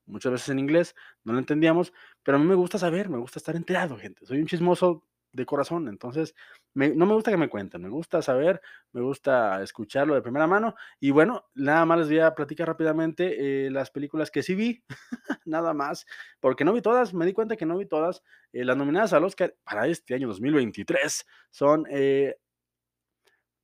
Muchas 0.06 0.32
veces 0.32 0.49
en 0.49 0.58
inglés, 0.58 0.94
no 1.25 1.32
lo 1.32 1.38
entendíamos, 1.38 1.92
pero 2.22 2.37
a 2.37 2.40
mí 2.40 2.46
me 2.46 2.54
gusta 2.54 2.78
saber, 2.78 3.08
me 3.08 3.18
gusta 3.18 3.38
estar 3.38 3.56
enterado, 3.56 3.99
gente. 3.99 4.25
Soy 4.26 4.38
un 4.40 4.46
chismoso 4.46 5.04
de 5.32 5.46
corazón, 5.46 5.88
entonces 5.88 6.34
no 6.75 7.06
me 7.06 7.14
gusta 7.14 7.30
que 7.30 7.37
me 7.37 7.49
cuenten, 7.49 7.82
me 7.82 7.88
gusta 7.88 8.22
saber, 8.22 8.61
me 8.92 9.00
gusta 9.00 9.62
escucharlo 9.62 10.14
de 10.14 10.22
primera 10.22 10.46
mano. 10.46 10.75
Y 11.00 11.11
bueno, 11.11 11.46
nada 11.54 11.84
más 11.87 11.99
les 12.00 12.08
voy 12.08 12.20
a 12.20 12.34
platicar 12.34 12.68
rápidamente 12.68 13.66
eh, 13.66 13.70
las 13.70 13.90
películas 13.90 14.30
que 14.30 14.42
sí 14.42 14.54
vi, 14.54 14.82
nada 15.44 15.75
más, 15.75 16.06
porque 16.40 16.64
no 16.64 16.72
vi 16.72 16.82
todas, 16.82 17.14
me 17.14 17.26
di 17.26 17.32
cuenta 17.32 17.56
que 17.56 17.66
no 17.66 17.78
vi 17.78 17.87
todas. 17.87 18.22
Eh, 18.52 18.64
las 18.64 18.76
nominadas 18.76 19.12
al 19.12 19.25
Oscar 19.25 19.54
para 19.64 19.87
este 19.87 20.14
año 20.14 20.28
2023 20.28 21.26
son 21.50 21.87
eh, 21.90 22.37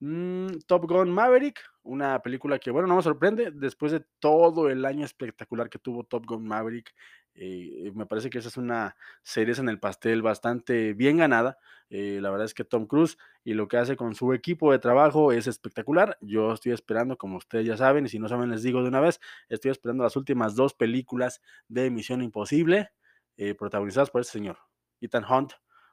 mm, 0.01 0.49
Top 0.67 0.87
Gun 0.87 1.11
Maverick, 1.11 1.61
una 1.83 2.21
película 2.23 2.59
que, 2.59 2.71
bueno, 2.71 2.89
no 2.89 2.97
me 2.97 3.03
sorprende, 3.03 3.51
después 3.53 3.93
de 3.93 4.05
todo 4.21 4.69
el 4.69 4.85
año 4.85 5.05
espectacular 5.05 5.69
que 5.71 5.79
tuvo 5.79 6.05
Top 6.05 6.27
Gun 6.27 6.47
Maverick, 6.47 6.95
Eh, 7.41 7.93
me 7.95 8.05
parece 8.07 8.31
que 8.31 8.39
esa 8.39 8.49
es 8.49 8.57
una 8.57 8.97
cereza 9.23 9.63
en 9.63 9.69
el 9.69 9.79
pastel 9.79 10.23
bastante 10.23 10.93
bien 10.93 11.19
ganada. 11.19 11.57
Eh, 11.89 12.19
la 12.21 12.31
verdad 12.31 12.47
es 12.47 12.53
que 12.55 12.65
Tom 12.65 12.87
Cruise 12.87 13.17
y 13.45 13.55
lo 13.55 13.69
que 13.69 13.77
hace 13.77 13.97
con 13.97 14.15
su 14.17 14.33
equipo 14.33 14.73
de 14.73 14.81
trabajo 14.81 15.31
es 15.33 15.47
espectacular. 15.47 16.19
Yo 16.21 16.53
estoy 16.53 16.73
esperando, 16.73 17.17
como 17.17 17.37
ustedes 17.37 17.65
ya 17.67 17.77
saben, 17.77 18.07
y 18.07 18.09
si 18.09 18.19
no 18.19 18.29
saben 18.29 18.51
les 18.51 18.63
digo 18.65 18.83
de 18.83 18.89
una 18.89 18.99
vez, 19.01 19.21
estoy 19.49 19.71
esperando 19.71 20.03
las 20.03 20.17
últimas 20.17 20.57
dos 20.57 20.75
películas 20.75 21.41
de 21.69 21.91
Misión 21.91 22.23
Imposible, 22.23 22.91
eh, 23.37 23.55
protagonizadas 23.55 24.11
por 24.11 24.21
este 24.21 24.33
señor, 24.33 24.59
Ethan 25.01 25.25
Hunt, 25.25 25.53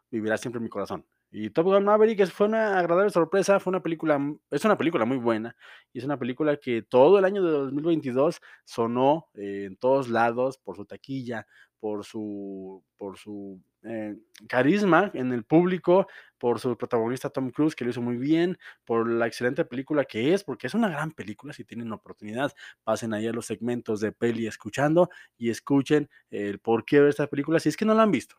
vivirá 0.10 0.38
siempre 0.38 0.58
en 0.58 0.64
mi 0.64 0.70
corazón. 0.70 1.06
Y 1.38 1.50
Top 1.50 1.66
Gun 1.66 1.84
Maverick 1.84 2.26
fue 2.28 2.48
una 2.48 2.80
agradable 2.80 3.12
sorpresa, 3.12 3.60
fue 3.60 3.72
una 3.72 3.84
película, 3.84 4.18
es 4.52 4.64
una 4.64 4.78
película 4.78 5.04
muy 5.04 5.18
buena 5.18 5.54
y 5.92 6.00
es 6.00 6.06
una 6.06 6.18
película 6.18 6.56
que 6.56 6.82
todo 6.82 7.20
el 7.20 7.26
año 7.26 7.44
de 7.44 7.52
2022 7.52 8.40
sonó 8.64 9.28
eh, 9.34 9.66
en 9.68 9.76
todos 9.76 10.08
lados 10.08 10.58
por 10.58 10.78
su 10.78 10.86
taquilla, 10.86 11.46
por 11.78 12.06
su, 12.06 12.82
por 12.96 13.18
su 13.18 13.62
eh, 13.84 14.16
carisma 14.48 15.12
en 15.14 15.34
el 15.34 15.44
público, 15.44 16.08
por 16.38 16.62
su 16.62 16.78
protagonista 16.78 17.30
Tom 17.30 17.50
Cruise, 17.50 17.76
que 17.76 17.84
lo 17.84 17.90
hizo 17.90 18.02
muy 18.02 18.16
bien, 18.16 18.58
por 18.86 19.06
la 19.06 19.28
excelente 19.28 19.66
película 19.66 20.06
que 20.06 20.34
es, 20.34 20.42
porque 20.42 20.68
es 20.68 20.74
una 20.74 20.88
gran 20.88 21.12
película, 21.12 21.52
si 21.52 21.66
tienen 21.66 21.92
oportunidad, 21.92 22.54
pasen 22.86 23.14
ahí 23.14 23.28
a 23.28 23.34
los 23.34 23.46
segmentos 23.46 24.00
de 24.00 24.14
peli 24.14 24.48
escuchando 24.48 25.10
y 25.38 25.50
escuchen 25.50 26.10
el 26.30 26.60
por 26.60 26.86
qué 26.86 27.02
ver 27.02 27.10
esta 27.10 27.28
película, 27.28 27.60
si 27.60 27.68
es 27.68 27.76
que 27.76 27.84
no 27.84 27.94
la 27.94 28.04
han 28.04 28.12
visto 28.12 28.38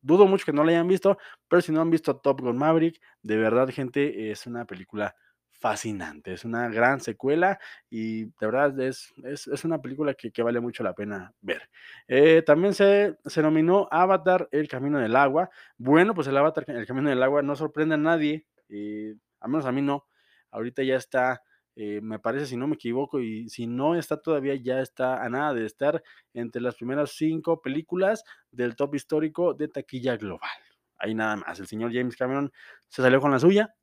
dudo 0.00 0.26
mucho 0.26 0.44
que 0.44 0.52
no 0.52 0.64
la 0.64 0.72
hayan 0.72 0.88
visto, 0.88 1.18
pero 1.48 1.62
si 1.62 1.72
no 1.72 1.80
han 1.80 1.90
visto 1.90 2.16
Top 2.16 2.40
Gun 2.40 2.56
Maverick, 2.56 3.00
de 3.22 3.36
verdad, 3.36 3.68
gente, 3.70 4.30
es 4.30 4.46
una 4.46 4.64
película 4.64 5.14
fascinante, 5.58 6.32
es 6.32 6.44
una 6.44 6.68
gran 6.68 7.00
secuela 7.00 7.58
y 7.90 8.26
de 8.26 8.32
verdad 8.46 8.78
es, 8.80 9.12
es, 9.24 9.64
una 9.64 9.80
película 9.80 10.14
que, 10.14 10.42
vale 10.42 10.60
mucho 10.60 10.84
la 10.84 10.94
pena 10.94 11.32
ver. 11.40 11.68
Eh, 12.06 12.42
también 12.46 12.74
se, 12.74 13.16
se 13.24 13.42
nominó 13.42 13.88
Avatar, 13.90 14.48
El 14.52 14.68
Camino 14.68 14.98
del 14.98 15.16
Agua. 15.16 15.50
Bueno, 15.76 16.14
pues 16.14 16.28
el 16.28 16.36
Avatar, 16.36 16.64
El 16.68 16.86
Camino 16.86 17.10
del 17.10 17.22
Agua 17.22 17.42
no 17.42 17.56
sorprende 17.56 17.96
a 17.96 17.98
nadie, 17.98 18.46
eh, 18.68 19.16
al 19.40 19.50
menos 19.50 19.66
a 19.66 19.72
mí 19.72 19.82
no. 19.82 20.06
Ahorita 20.50 20.82
ya 20.82 20.96
está 20.96 21.42
eh, 21.80 22.00
me 22.02 22.18
parece, 22.18 22.46
si 22.46 22.56
no 22.56 22.66
me 22.66 22.74
equivoco, 22.74 23.20
y 23.20 23.48
si 23.48 23.68
no 23.68 23.94
está 23.94 24.20
todavía, 24.20 24.56
ya 24.56 24.80
está 24.80 25.22
a 25.22 25.28
nada 25.28 25.54
de 25.54 25.64
estar 25.64 26.02
entre 26.34 26.60
las 26.60 26.74
primeras 26.74 27.12
cinco 27.12 27.62
películas 27.62 28.24
del 28.50 28.74
top 28.74 28.96
histórico 28.96 29.54
de 29.54 29.68
taquilla 29.68 30.16
global. 30.16 30.50
Ahí 30.98 31.14
nada 31.14 31.36
más, 31.36 31.60
el 31.60 31.68
señor 31.68 31.92
James 31.92 32.16
Cameron 32.16 32.50
se 32.88 33.00
salió 33.00 33.20
con 33.20 33.30
la 33.30 33.38
suya 33.38 33.76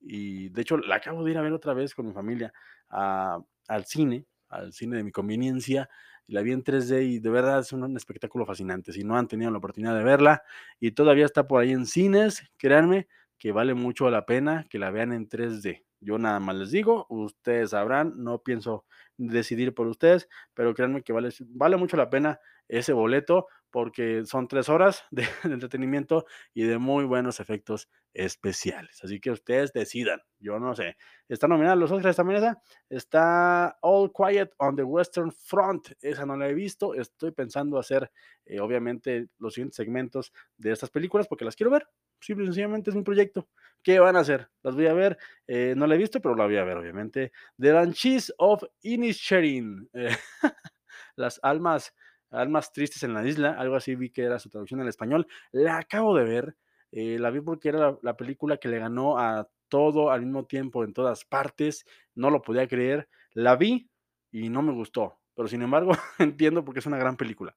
y 0.00 0.50
de 0.50 0.62
hecho 0.62 0.76
la 0.78 0.96
acabo 0.96 1.24
de 1.24 1.32
ir 1.32 1.38
a 1.38 1.42
ver 1.42 1.52
otra 1.52 1.74
vez 1.74 1.96
con 1.96 2.06
mi 2.06 2.12
familia 2.12 2.52
al 2.90 3.84
cine, 3.86 4.24
al 4.48 4.72
cine 4.72 4.98
de 4.98 5.02
mi 5.02 5.10
conveniencia. 5.10 5.90
La 6.28 6.42
vi 6.42 6.52
en 6.52 6.62
3D 6.62 7.02
y 7.02 7.18
de 7.18 7.30
verdad 7.30 7.58
es 7.58 7.72
un, 7.72 7.82
un 7.82 7.96
espectáculo 7.96 8.46
fascinante. 8.46 8.92
Si 8.92 9.02
no 9.02 9.16
han 9.16 9.26
tenido 9.26 9.50
la 9.50 9.58
oportunidad 9.58 9.96
de 9.96 10.04
verla 10.04 10.44
y 10.78 10.92
todavía 10.92 11.24
está 11.24 11.48
por 11.48 11.60
ahí 11.60 11.72
en 11.72 11.86
cines, 11.86 12.48
créanme 12.56 13.08
que 13.36 13.50
vale 13.50 13.74
mucho 13.74 14.08
la 14.10 14.26
pena 14.26 14.64
que 14.70 14.78
la 14.78 14.92
vean 14.92 15.12
en 15.12 15.28
3D. 15.28 15.82
Yo 16.02 16.18
nada 16.18 16.40
más 16.40 16.56
les 16.56 16.70
digo, 16.72 17.06
ustedes 17.08 17.70
sabrán, 17.70 18.14
no 18.16 18.42
pienso 18.42 18.84
decidir 19.16 19.72
por 19.72 19.86
ustedes, 19.86 20.28
pero 20.52 20.74
créanme 20.74 21.02
que 21.02 21.12
vale, 21.12 21.76
mucho 21.76 21.96
la 21.96 22.10
pena 22.10 22.40
ese 22.68 22.92
boleto 22.92 23.46
porque 23.70 24.24
son 24.26 24.48
tres 24.48 24.68
horas 24.68 25.04
de, 25.12 25.24
entretenimiento 25.44 26.26
y 26.54 26.64
de 26.64 26.78
muy 26.78 27.04
buenos 27.04 27.38
efectos 27.38 27.88
especiales. 28.12 29.02
Así 29.04 29.20
que 29.20 29.30
ustedes 29.30 29.72
decidan. 29.72 30.20
Yo 30.38 30.58
no 30.58 30.74
sé. 30.74 30.96
Está 31.28 31.46
nominada 31.46 31.76
los 31.76 31.90
Oscars 31.92 32.16
también 32.16 32.38
esa. 32.38 32.60
Está 32.90 33.78
All 33.80 34.12
Quiet 34.12 34.50
on 34.58 34.76
the 34.76 34.82
Western 34.82 35.32
Front. 35.32 35.92
Esa 36.00 36.26
no 36.26 36.36
la 36.36 36.48
he 36.48 36.54
visto. 36.54 36.94
Estoy 36.94 37.30
pensando 37.30 37.78
hacer, 37.78 38.10
eh, 38.44 38.60
obviamente, 38.60 39.28
los 39.38 39.54
siguientes 39.54 39.76
segmentos 39.76 40.32
de 40.56 40.72
estas 40.72 40.90
películas 40.90 41.28
porque 41.28 41.44
las 41.44 41.56
quiero 41.56 41.70
ver. 41.70 41.86
Simple 42.22 42.44
y 42.44 42.46
sencillamente 42.46 42.90
es 42.90 42.96
mi 42.96 43.02
proyecto. 43.02 43.48
¿Qué 43.82 43.98
van 43.98 44.14
a 44.14 44.20
hacer? 44.20 44.48
Las 44.62 44.76
voy 44.76 44.86
a 44.86 44.92
ver. 44.92 45.18
Eh, 45.48 45.74
no 45.76 45.88
la 45.88 45.96
he 45.96 45.98
visto, 45.98 46.20
pero 46.20 46.36
la 46.36 46.44
voy 46.44 46.56
a 46.56 46.62
ver, 46.62 46.76
obviamente. 46.76 47.32
The 47.58 47.72
Banshees 47.72 48.32
of 48.38 48.62
Inisherin. 48.82 49.90
Eh, 49.92 50.16
las 51.16 51.40
almas, 51.42 51.92
almas 52.30 52.72
tristes 52.72 53.02
en 53.02 53.12
la 53.12 53.26
isla. 53.26 53.56
Algo 53.58 53.74
así 53.74 53.96
vi 53.96 54.10
que 54.10 54.22
era 54.22 54.38
su 54.38 54.48
traducción 54.50 54.80
en 54.80 54.88
español. 54.88 55.26
La 55.50 55.78
acabo 55.78 56.16
de 56.16 56.24
ver. 56.24 56.56
Eh, 56.92 57.18
la 57.18 57.30
vi 57.30 57.40
porque 57.40 57.70
era 57.70 57.98
la, 58.02 58.16
película 58.16 58.56
que 58.58 58.68
le 58.68 58.78
ganó 58.78 59.18
a 59.18 59.48
todo 59.68 60.12
al 60.12 60.22
mismo 60.22 60.46
tiempo 60.46 60.84
en 60.84 60.92
todas 60.92 61.24
partes. 61.24 61.84
No 62.14 62.30
lo 62.30 62.40
podía 62.40 62.68
creer. 62.68 63.08
La 63.32 63.56
vi 63.56 63.90
y 64.30 64.48
no 64.48 64.62
me 64.62 64.72
gustó. 64.72 65.18
Pero 65.34 65.48
sin 65.48 65.62
embargo, 65.62 65.90
entiendo 66.20 66.64
porque 66.64 66.78
es 66.78 66.86
una 66.86 66.98
gran 66.98 67.16
película. 67.16 67.56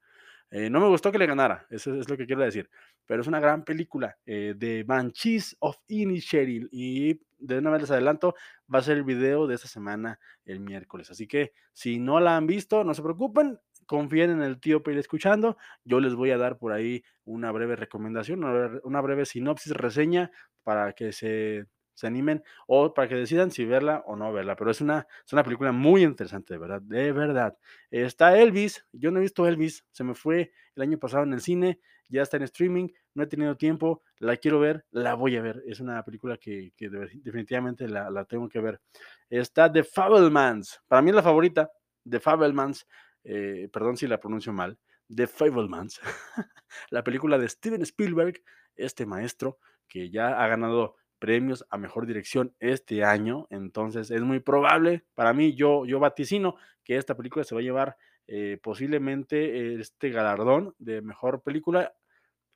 No 0.51 0.79
me 0.79 0.87
gustó 0.87 1.11
que 1.11 1.17
le 1.17 1.25
ganara, 1.25 1.65
eso 1.69 1.93
es 1.95 2.09
lo 2.09 2.17
que 2.17 2.25
quiero 2.25 2.43
decir 2.43 2.69
pero 3.05 3.21
es 3.21 3.27
una 3.27 3.39
gran 3.39 3.63
película 3.63 4.17
eh, 4.25 4.53
de 4.55 4.83
Banshees 4.83 5.55
of 5.59 5.77
Inisherin 5.87 6.67
y 6.71 7.19
de 7.37 7.59
una 7.59 7.69
vez 7.69 7.81
les 7.81 7.91
adelanto, 7.91 8.33
va 8.73 8.79
a 8.79 8.83
ser 8.83 8.97
el 8.97 9.03
video 9.03 9.45
de 9.45 9.55
esta 9.55 9.67
semana 9.67 10.19
el 10.45 10.59
miércoles. 10.59 11.11
Así 11.11 11.27
que 11.27 11.53
si 11.73 11.99
no 11.99 12.19
la 12.19 12.37
han 12.37 12.47
visto, 12.47 12.83
no 12.83 12.93
se 12.93 13.03
preocupen, 13.03 13.59
confíen 13.85 14.31
en 14.31 14.41
el 14.41 14.59
tío 14.59 14.81
Pele 14.81 14.99
escuchando. 14.99 15.57
Yo 15.83 15.99
les 15.99 16.15
voy 16.15 16.31
a 16.31 16.37
dar 16.37 16.57
por 16.57 16.71
ahí 16.71 17.03
una 17.23 17.51
breve 17.51 17.75
recomendación, 17.75 18.43
una 18.83 19.01
breve 19.01 19.25
sinopsis, 19.25 19.73
reseña 19.73 20.31
para 20.63 20.93
que 20.93 21.11
se, 21.11 21.67
se, 21.95 22.07
animen 22.07 22.43
o 22.67 22.93
para 22.93 23.07
que 23.07 23.15
decidan 23.15 23.49
si 23.49 23.65
verla 23.65 24.03
o 24.05 24.15
no 24.15 24.31
verla. 24.31 24.55
Pero 24.55 24.71
es 24.71 24.81
una, 24.81 25.07
es 25.25 25.33
una 25.33 25.43
película 25.43 25.71
muy 25.71 26.03
interesante, 26.03 26.53
de 26.53 26.59
verdad, 26.59 26.81
de 26.81 27.11
verdad. 27.11 27.57
Está 27.89 28.37
Elvis, 28.37 28.85
yo 28.91 29.11
no 29.11 29.19
he 29.19 29.23
visto 29.23 29.47
Elvis, 29.47 29.85
se 29.91 30.03
me 30.03 30.13
fue 30.13 30.51
el 30.75 30.83
año 30.83 30.99
pasado 30.99 31.23
en 31.23 31.33
el 31.33 31.41
cine 31.41 31.79
ya 32.09 32.21
está 32.21 32.37
en 32.37 32.43
streaming, 32.43 32.89
no 33.13 33.23
he 33.23 33.27
tenido 33.27 33.57
tiempo, 33.57 34.03
la 34.19 34.37
quiero 34.37 34.59
ver, 34.59 34.85
la 34.91 35.15
voy 35.15 35.35
a 35.37 35.41
ver. 35.41 35.63
Es 35.65 35.79
una 35.79 36.03
película 36.03 36.37
que, 36.37 36.71
definitivamente 36.77 37.87
la, 37.87 38.25
tengo 38.25 38.49
que 38.49 38.59
ver. 38.59 38.81
Está 39.29 39.71
The 39.71 39.83
Fablemans, 39.83 40.81
para 40.87 41.01
mí 41.01 41.09
es 41.09 41.15
la 41.15 41.23
favorita, 41.23 41.71
The 42.07 42.19
Fablemans, 42.19 42.87
eh, 43.23 43.69
perdón 43.71 43.97
si 43.97 44.07
la 44.07 44.19
pronuncio 44.19 44.53
mal, 44.53 44.77
The 45.13 45.27
Fablemans, 45.27 45.99
la 46.89 47.03
película 47.03 47.37
de 47.37 47.49
Steven 47.49 47.81
Spielberg, 47.81 48.41
este 48.75 49.05
maestro 49.05 49.59
que 49.87 50.09
ya 50.09 50.43
ha 50.43 50.47
ganado 50.47 50.95
premios 51.19 51.65
a 51.69 51.77
mejor 51.77 52.05
dirección 52.05 52.53
este 52.59 53.03
año, 53.03 53.47
entonces 53.49 54.11
es 54.11 54.21
muy 54.21 54.39
probable, 54.39 55.05
para 55.13 55.33
mí 55.33 55.55
yo, 55.55 55.85
yo 55.85 55.99
vaticino 55.99 56.55
que 56.83 56.97
esta 56.97 57.15
película 57.15 57.43
se 57.43 57.55
va 57.55 57.61
a 57.61 57.63
llevar 57.63 57.97
eh, 58.27 58.57
posiblemente 58.61 59.79
este 59.79 60.09
galardón 60.09 60.73
de 60.79 61.01
mejor 61.01 61.41
película, 61.43 61.93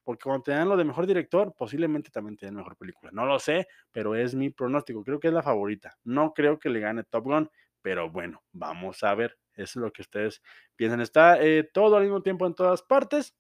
porque 0.04 0.24
cuando 0.24 0.44
te 0.44 0.52
dan 0.52 0.68
lo 0.68 0.78
de 0.78 0.84
mejor 0.84 1.06
director, 1.06 1.54
posiblemente 1.56 2.10
también 2.10 2.36
te 2.36 2.48
den 2.48 2.56
mejor 2.56 2.76
película. 2.76 3.12
No 3.14 3.26
lo 3.28 3.38
sé, 3.38 3.68
pero 3.92 4.16
es 4.16 4.34
mi 4.34 4.50
pronóstico. 4.50 5.04
Creo 5.04 5.20
que 5.20 5.28
es 5.28 5.34
la 5.34 5.44
favorita. 5.44 5.98
No 6.04 6.34
creo 6.34 6.58
que 6.58 6.70
le 6.70 6.80
gane 6.80 7.04
Top 7.04 7.26
Gun, 7.26 7.52
pero 7.84 8.10
bueno, 8.10 8.42
vamos 8.52 9.04
a 9.04 9.14
ver. 9.14 9.38
Eso 9.54 9.80
es 9.80 9.84
lo 9.84 9.92
que 9.92 10.02
ustedes 10.02 10.42
piensan. 10.76 11.02
Está 11.02 11.40
eh, 11.44 11.70
todo 11.72 11.98
al 11.98 12.04
mismo 12.04 12.24
tiempo 12.24 12.48
en 12.48 12.56
todas 12.56 12.82
partes. 12.82 13.36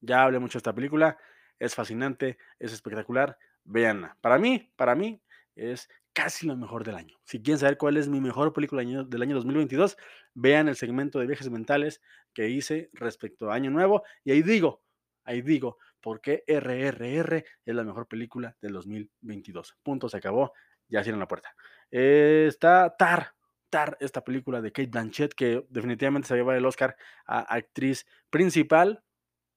Ya 0.00 0.24
hablé 0.24 0.40
mucho 0.40 0.54
de 0.54 0.58
esta 0.58 0.74
película. 0.74 1.16
Es 1.58 1.76
fascinante, 1.76 2.38
es 2.58 2.72
espectacular. 2.72 3.38
Véanla. 3.64 4.16
Para 4.20 4.38
mí, 4.38 4.72
para 4.76 4.94
mí, 4.94 5.20
es 5.54 5.88
casi 6.12 6.46
lo 6.46 6.56
mejor 6.56 6.84
del 6.84 6.96
año. 6.96 7.16
Si 7.24 7.42
quieren 7.42 7.58
saber 7.58 7.78
cuál 7.78 7.96
es 7.96 8.08
mi 8.08 8.20
mejor 8.20 8.52
película 8.52 8.82
del 8.82 9.22
año 9.22 9.34
2022, 9.34 9.96
vean 10.34 10.68
el 10.68 10.76
segmento 10.76 11.18
de 11.18 11.26
viajes 11.26 11.50
mentales 11.50 12.00
que 12.34 12.48
hice 12.48 12.90
respecto 12.92 13.50
a 13.50 13.54
Año 13.54 13.70
Nuevo. 13.70 14.02
Y 14.24 14.32
ahí 14.32 14.42
digo, 14.42 14.82
ahí 15.24 15.42
digo, 15.42 15.78
¿por 16.00 16.20
qué 16.20 16.44
RRR 16.46 17.44
es 17.64 17.74
la 17.74 17.84
mejor 17.84 18.06
película 18.06 18.56
del 18.60 18.72
2022? 18.74 19.76
Punto, 19.82 20.08
se 20.08 20.16
acabó, 20.18 20.52
ya 20.88 21.02
cierran 21.02 21.20
la 21.20 21.28
puerta. 21.28 21.54
Eh, 21.90 22.46
está 22.48 22.94
Tar, 22.96 23.34
Tar, 23.70 23.96
esta 24.00 24.22
película 24.22 24.60
de 24.60 24.72
Kate 24.72 24.90
Blanchett, 24.90 25.34
que 25.34 25.64
definitivamente 25.68 26.28
se 26.28 26.34
va 26.34 26.38
a 26.38 26.40
llevar 26.40 26.56
el 26.56 26.66
Oscar 26.66 26.96
a 27.26 27.40
actriz 27.40 28.06
principal, 28.30 29.02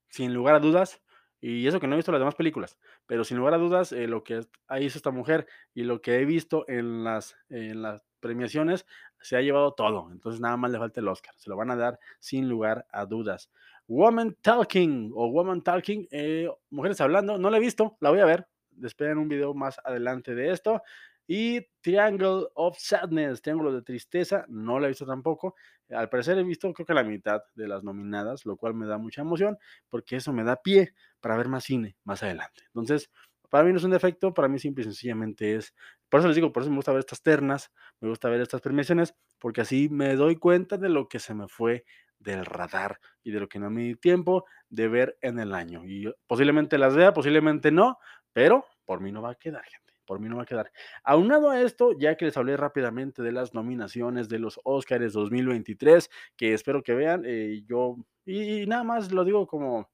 sin 0.09 0.33
lugar 0.33 0.55
a 0.55 0.59
dudas. 0.59 1.01
Y 1.47 1.67
eso 1.67 1.79
que 1.79 1.85
no 1.85 1.93
he 1.93 1.97
visto 1.97 2.11
las 2.11 2.19
demás 2.19 2.33
películas, 2.33 2.75
pero 3.05 3.23
sin 3.23 3.37
lugar 3.37 3.53
a 3.53 3.59
dudas, 3.59 3.91
eh, 3.91 4.07
lo 4.07 4.23
que 4.23 4.47
hizo 4.79 4.97
esta 4.97 5.11
mujer 5.11 5.45
y 5.75 5.83
lo 5.83 6.01
que 6.01 6.15
he 6.15 6.25
visto 6.25 6.65
en 6.67 7.03
las, 7.03 7.37
en 7.49 7.83
las 7.83 8.03
premiaciones, 8.19 8.87
se 9.21 9.37
ha 9.37 9.41
llevado 9.41 9.73
todo. 9.73 10.09
Entonces 10.11 10.41
nada 10.41 10.57
más 10.57 10.71
le 10.71 10.79
falta 10.79 11.01
el 11.01 11.07
Oscar. 11.07 11.35
Se 11.37 11.51
lo 11.51 11.55
van 11.55 11.69
a 11.69 11.75
dar 11.75 11.99
sin 12.17 12.49
lugar 12.49 12.87
a 12.91 13.05
dudas. 13.05 13.51
Woman 13.85 14.35
Talking 14.41 15.11
o 15.13 15.29
Woman 15.29 15.61
Talking, 15.61 16.07
eh, 16.09 16.49
Mujeres 16.71 16.99
Hablando, 16.99 17.37
no 17.37 17.51
la 17.51 17.57
he 17.57 17.59
visto, 17.59 17.95
la 17.99 18.09
voy 18.09 18.21
a 18.21 18.25
ver. 18.25 18.47
Esperen 18.81 19.19
un 19.19 19.29
video 19.29 19.53
más 19.53 19.79
adelante 19.83 20.33
de 20.33 20.49
esto. 20.49 20.81
Y 21.27 21.61
Triangle 21.81 22.47
of 22.53 22.77
Sadness, 22.77 23.41
Triángulo 23.41 23.73
de 23.73 23.81
Tristeza, 23.81 24.45
no 24.47 24.79
la 24.79 24.87
he 24.87 24.89
visto 24.89 25.05
tampoco. 25.05 25.55
Al 25.89 26.09
parecer 26.09 26.37
he 26.37 26.43
visto 26.43 26.71
creo 26.73 26.85
que 26.85 26.93
la 26.93 27.03
mitad 27.03 27.41
de 27.55 27.67
las 27.67 27.83
nominadas, 27.83 28.45
lo 28.45 28.57
cual 28.57 28.73
me 28.73 28.85
da 28.87 28.97
mucha 28.97 29.21
emoción 29.21 29.57
porque 29.89 30.17
eso 30.17 30.33
me 30.33 30.43
da 30.43 30.57
pie 30.61 30.93
para 31.19 31.37
ver 31.37 31.47
más 31.47 31.63
cine 31.63 31.95
más 32.03 32.23
adelante. 32.23 32.63
Entonces, 32.67 33.09
para 33.49 33.63
mí 33.63 33.71
no 33.71 33.77
es 33.77 33.83
un 33.83 33.91
defecto, 33.91 34.33
para 34.33 34.47
mí 34.47 34.59
simple 34.59 34.81
y 34.81 34.85
sencillamente 34.85 35.55
es, 35.55 35.73
por 36.09 36.19
eso 36.19 36.27
les 36.27 36.35
digo, 36.35 36.51
por 36.51 36.63
eso 36.63 36.69
me 36.69 36.77
gusta 36.77 36.91
ver 36.91 36.99
estas 36.99 37.21
ternas, 37.21 37.71
me 38.01 38.09
gusta 38.09 38.29
ver 38.29 38.41
estas 38.41 38.61
premiaciones, 38.61 39.15
porque 39.39 39.61
así 39.61 39.89
me 39.89 40.15
doy 40.15 40.35
cuenta 40.35 40.77
de 40.77 40.89
lo 40.89 41.07
que 41.07 41.19
se 41.19 41.33
me 41.33 41.47
fue 41.47 41.85
del 42.19 42.45
radar 42.45 42.99
y 43.23 43.31
de 43.31 43.39
lo 43.39 43.47
que 43.47 43.59
no 43.59 43.69
me 43.69 43.83
di 43.83 43.95
tiempo 43.95 44.45
de 44.69 44.87
ver 44.87 45.17
en 45.21 45.39
el 45.39 45.53
año. 45.53 45.85
Y 45.85 46.11
posiblemente 46.27 46.77
las 46.77 46.95
vea, 46.95 47.13
posiblemente 47.13 47.71
no, 47.71 47.97
pero 48.33 48.65
por 48.83 49.01
mí 49.01 49.11
no 49.11 49.21
va 49.21 49.31
a 49.31 49.35
quedar, 49.35 49.63
gente. 49.63 49.94
Por 50.05 50.19
mí 50.19 50.29
no 50.29 50.37
va 50.37 50.43
a 50.43 50.45
quedar. 50.45 50.71
Aunado 51.03 51.49
a 51.49 51.61
esto, 51.61 51.91
ya 51.97 52.15
que 52.15 52.25
les 52.25 52.37
hablé 52.37 52.57
rápidamente 52.57 53.21
de 53.21 53.31
las 53.31 53.53
nominaciones 53.53 54.29
de 54.29 54.39
los 54.39 54.59
Oscars 54.63 55.13
2023, 55.13 56.09
que 56.37 56.53
espero 56.53 56.83
que 56.83 56.93
vean, 56.93 57.23
eh, 57.25 57.63
yo, 57.65 57.97
y, 58.25 58.65
nada 58.67 58.83
más 58.83 59.11
lo 59.11 59.23
digo 59.23 59.47
como, 59.47 59.89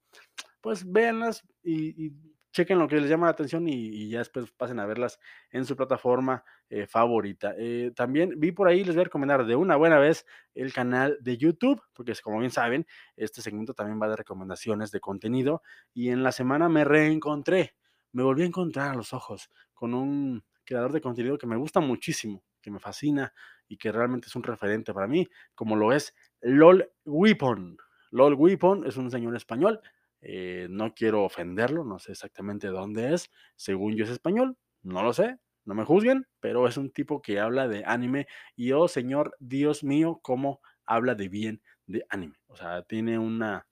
pues 0.61 0.89
véanlas 0.89 1.43
y, 1.63 2.05
y 2.05 2.13
chequen 2.51 2.79
lo 2.79 2.87
que 2.87 2.99
les 2.99 3.09
llama 3.09 3.27
la 3.27 3.31
atención 3.31 3.67
y, 3.67 4.09
ya 4.09 4.19
después 4.19 4.51
pasen 4.51 4.79
a 4.79 4.85
verlas 4.85 5.19
en 5.51 5.65
su 5.65 5.75
plataforma 5.75 6.43
eh, 6.69 6.85
favorita. 6.85 7.53
Eh, 7.57 7.91
también 7.95 8.33
vi 8.37 8.51
por 8.51 8.67
ahí, 8.67 8.83
les 8.83 8.95
voy 8.95 9.01
a 9.01 9.05
recomendar 9.05 9.45
de 9.45 9.55
una 9.55 9.75
buena 9.75 9.99
vez 9.99 10.25
el 10.53 10.73
canal 10.73 11.17
de 11.21 11.37
YouTube, 11.37 11.81
porque 11.93 12.13
como 12.21 12.39
bien 12.39 12.51
saben, 12.51 12.85
este 13.15 13.41
segmento 13.41 13.73
también 13.73 14.01
va 14.01 14.09
de 14.09 14.17
recomendaciones 14.17 14.91
de 14.91 14.99
contenido 14.99 15.61
y 15.93 16.09
en 16.09 16.23
la 16.23 16.31
semana 16.31 16.69
me 16.69 16.83
reencontré, 16.83 17.75
me 18.11 18.23
volví 18.23 18.43
a 18.43 18.45
encontrar 18.45 18.91
a 18.91 18.95
los 18.95 19.13
ojos 19.13 19.49
con 19.73 19.93
un 19.93 20.43
creador 20.63 20.91
de 20.91 21.01
contenido 21.01 21.37
que 21.37 21.47
me 21.47 21.57
gusta 21.57 21.79
muchísimo, 21.79 22.43
que 22.61 22.71
me 22.71 22.79
fascina 22.79 23.33
y 23.67 23.77
que 23.77 23.91
realmente 23.91 24.27
es 24.27 24.35
un 24.35 24.43
referente 24.43 24.93
para 24.93 25.07
mí, 25.07 25.27
como 25.55 25.75
lo 25.75 25.93
es 25.93 26.13
LOL 26.41 26.91
Weapon. 27.05 27.77
LOL 28.11 28.33
Weapon 28.35 28.85
es 28.85 28.97
un 28.97 29.09
señor 29.09 29.35
español 29.35 29.81
eh, 30.21 30.67
no 30.69 30.93
quiero 30.93 31.23
ofenderlo, 31.23 31.83
no 31.83 31.99
sé 31.99 32.11
exactamente 32.11 32.67
dónde 32.67 33.13
es. 33.13 33.31
Según 33.55 33.95
yo 33.95 34.05
es 34.05 34.11
español, 34.11 34.57
no 34.83 35.01
lo 35.03 35.13
sé, 35.13 35.37
no 35.65 35.73
me 35.73 35.83
juzguen, 35.83 36.27
pero 36.39 36.67
es 36.67 36.77
un 36.77 36.91
tipo 36.91 37.21
que 37.21 37.39
habla 37.39 37.67
de 37.67 37.83
anime 37.85 38.27
y 38.55 38.71
oh 38.71 38.87
señor, 38.87 39.35
Dios 39.39 39.83
mío, 39.83 40.19
cómo 40.21 40.61
habla 40.85 41.15
de 41.15 41.27
bien 41.29 41.61
de 41.87 42.05
anime. 42.09 42.35
O 42.47 42.55
sea, 42.55 42.83
tiene 42.83 43.17
una, 43.17 43.67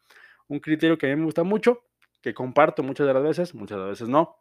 un 0.47 0.59
criterio 0.59 0.97
que 0.97 1.07
a 1.07 1.09
mí 1.09 1.15
me 1.17 1.25
gusta 1.25 1.43
mucho, 1.43 1.83
que 2.21 2.33
comparto 2.33 2.83
muchas 2.83 3.07
de 3.07 3.13
las 3.13 3.23
veces, 3.23 3.55
muchas 3.55 3.77
de 3.77 3.83
las 3.83 3.89
veces 3.91 4.09
no, 4.09 4.37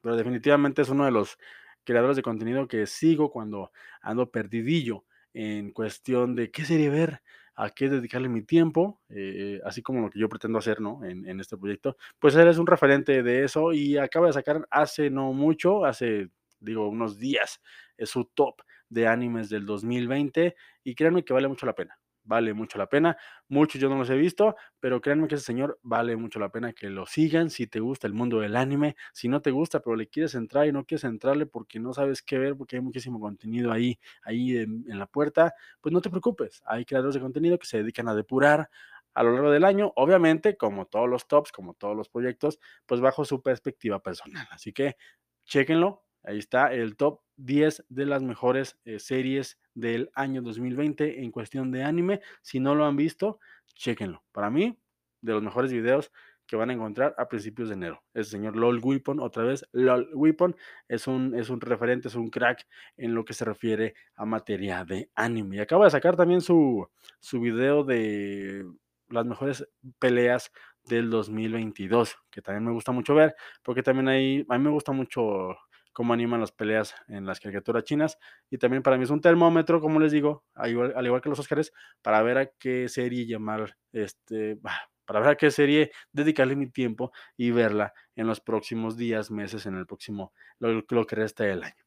pero 0.00 0.16
definitivamente 0.16 0.82
es 0.82 0.88
uno 0.88 1.04
de 1.04 1.10
los 1.10 1.38
creadores 1.84 2.16
de 2.16 2.22
contenido 2.22 2.68
que 2.68 2.86
sigo 2.86 3.30
cuando 3.30 3.72
ando 4.00 4.30
perdidillo 4.30 5.04
en 5.34 5.72
cuestión 5.72 6.34
de 6.34 6.50
qué 6.50 6.64
serie 6.64 6.90
ver, 6.90 7.22
a 7.54 7.70
qué 7.70 7.88
dedicarle 7.88 8.28
mi 8.28 8.42
tiempo, 8.42 9.00
eh, 9.08 9.60
así 9.64 9.82
como 9.82 10.00
lo 10.00 10.10
que 10.10 10.18
yo 10.18 10.28
pretendo 10.28 10.58
hacer 10.58 10.80
¿no? 10.80 11.04
en, 11.04 11.40
este 11.40 11.56
proyecto, 11.56 11.96
pues 12.18 12.34
él 12.34 12.48
es 12.48 12.58
un 12.58 12.66
referente 12.66 13.22
de 13.22 13.44
eso 13.44 13.72
y 13.72 13.98
acaba 13.98 14.26
de 14.28 14.32
sacar 14.32 14.66
hace 14.70 15.10
no 15.10 15.32
mucho, 15.32 15.84
hace, 15.84 16.30
digo, 16.60 16.88
unos 16.88 17.18
días, 17.18 17.60
es 17.96 18.10
su 18.10 18.24
top 18.24 18.62
de 18.88 19.06
animes 19.06 19.48
del 19.48 19.66
2020 19.66 20.54
y 20.84 20.94
créanme 20.94 21.24
que 21.24 21.32
vale 21.32 21.48
mucho 21.48 21.66
la 21.66 21.74
pena 21.74 21.98
vale 22.24 22.54
mucho 22.54 22.78
la 22.78 22.88
pena. 22.88 23.16
Muchos 23.48 23.80
yo 23.80 23.88
no 23.88 23.96
los 23.96 24.10
he 24.10 24.16
visto, 24.16 24.56
pero 24.80 25.00
créanme 25.00 25.28
que 25.28 25.36
ese 25.36 25.44
señor 25.44 25.78
vale 25.82 26.16
mucho 26.16 26.38
la 26.38 26.50
pena 26.50 26.72
que 26.72 26.88
lo 26.88 27.06
sigan 27.06 27.50
si 27.50 27.66
te 27.66 27.80
gusta 27.80 28.06
el 28.06 28.14
mundo 28.14 28.40
del 28.40 28.56
anime. 28.56 28.96
Si 29.12 29.28
no 29.28 29.42
te 29.42 29.50
gusta, 29.50 29.80
pero 29.80 29.96
le 29.96 30.08
quieres 30.08 30.34
entrar 30.34 30.66
y 30.66 30.72
no 30.72 30.84
quieres 30.84 31.04
entrarle 31.04 31.46
porque 31.46 31.80
no 31.80 31.92
sabes 31.92 32.22
qué 32.22 32.38
ver, 32.38 32.56
porque 32.56 32.76
hay 32.76 32.82
muchísimo 32.82 33.20
contenido 33.20 33.72
ahí, 33.72 33.98
ahí 34.22 34.56
en, 34.56 34.84
la 34.86 35.06
puerta, 35.06 35.54
pues 35.80 35.92
no 35.92 36.00
te 36.00 36.10
preocupes. 36.10 36.62
Hay 36.66 36.84
creadores 36.84 37.14
de 37.14 37.20
contenido 37.20 37.58
que 37.58 37.66
se 37.66 37.78
dedican 37.78 38.08
a 38.08 38.14
depurar 38.14 38.70
a 39.14 39.22
lo 39.22 39.32
largo 39.32 39.50
del 39.50 39.64
año, 39.64 39.92
obviamente, 39.96 40.56
como 40.56 40.86
todos 40.86 41.08
los 41.08 41.28
tops, 41.28 41.52
como 41.52 41.74
todos 41.74 41.96
los 41.96 42.08
proyectos, 42.08 42.58
pues 42.86 43.00
bajo 43.00 43.24
su 43.24 43.42
perspectiva 43.42 44.02
personal. 44.02 44.46
Así 44.50 44.72
que 44.72 44.96
chéquenlo, 45.44 46.02
Ahí 46.24 46.38
está 46.38 46.72
el 46.72 46.96
top 46.96 47.20
10 47.36 47.84
de 47.88 48.06
las 48.06 48.22
mejores 48.22 48.78
eh, 48.84 48.98
series 48.98 49.58
del 49.74 50.10
año 50.14 50.42
2020 50.42 51.22
en 51.22 51.30
cuestión 51.30 51.70
de 51.70 51.84
anime. 51.84 52.20
Si 52.42 52.60
no 52.60 52.74
lo 52.74 52.84
han 52.84 52.96
visto, 52.96 53.38
chéquenlo. 53.74 54.22
Para 54.32 54.50
mí, 54.50 54.78
de 55.20 55.32
los 55.32 55.42
mejores 55.42 55.72
videos 55.72 56.12
que 56.46 56.56
van 56.56 56.70
a 56.70 56.72
encontrar 56.74 57.14
a 57.16 57.28
principios 57.28 57.68
de 57.68 57.74
enero. 57.74 58.02
El 58.12 58.24
señor 58.24 58.56
LOL 58.56 58.80
Weapon, 58.82 59.20
otra 59.20 59.44
vez, 59.44 59.66
LOL 59.72 60.10
Weapon 60.12 60.54
es 60.88 61.06
un, 61.06 61.34
es 61.34 61.48
un 61.48 61.60
referente, 61.60 62.08
es 62.08 62.14
un 62.14 62.28
crack 62.28 62.66
en 62.96 63.14
lo 63.14 63.24
que 63.24 63.32
se 63.32 63.44
refiere 63.44 63.94
a 64.16 64.26
materia 64.26 64.84
de 64.84 65.10
anime. 65.14 65.56
Y 65.56 65.60
acaba 65.60 65.86
de 65.86 65.92
sacar 65.92 66.16
también 66.16 66.40
su, 66.40 66.86
su 67.20 67.40
video 67.40 67.84
de 67.84 68.66
las 69.08 69.24
mejores 69.24 69.66
peleas 69.98 70.52
del 70.84 71.10
2022, 71.10 72.16
que 72.30 72.42
también 72.42 72.64
me 72.64 72.72
gusta 72.72 72.92
mucho 72.92 73.14
ver, 73.14 73.34
porque 73.62 73.82
también 73.82 74.08
ahí, 74.08 74.44
a 74.48 74.58
mí 74.58 74.64
me 74.64 74.70
gusta 74.70 74.92
mucho 74.92 75.56
cómo 75.92 76.12
animan 76.12 76.40
las 76.40 76.52
peleas 76.52 76.94
en 77.08 77.26
las 77.26 77.40
caricaturas 77.40 77.84
chinas. 77.84 78.18
Y 78.50 78.58
también 78.58 78.82
para 78.82 78.96
mí 78.96 79.04
es 79.04 79.10
un 79.10 79.20
termómetro, 79.20 79.80
como 79.80 80.00
les 80.00 80.12
digo, 80.12 80.44
al 80.54 80.70
igual, 80.70 81.20
que 81.20 81.28
los 81.28 81.38
Oscars, 81.38 81.72
para 82.02 82.22
ver 82.22 82.38
a 82.38 82.46
qué 82.46 82.88
serie 82.88 83.26
llamar, 83.26 83.76
este, 83.92 84.58
para 85.04 85.20
ver 85.20 85.28
a 85.30 85.36
qué 85.36 85.50
serie 85.50 85.92
dedicarle 86.12 86.56
mi 86.56 86.70
tiempo 86.70 87.12
y 87.36 87.50
verla 87.50 87.92
en 88.16 88.26
los 88.26 88.40
próximos 88.40 88.96
días, 88.96 89.30
meses, 89.30 89.66
en 89.66 89.76
el 89.76 89.86
próximo, 89.86 90.32
lo, 90.58 91.06
que 91.06 91.16
resta 91.16 91.44
del 91.44 91.64
año. 91.64 91.84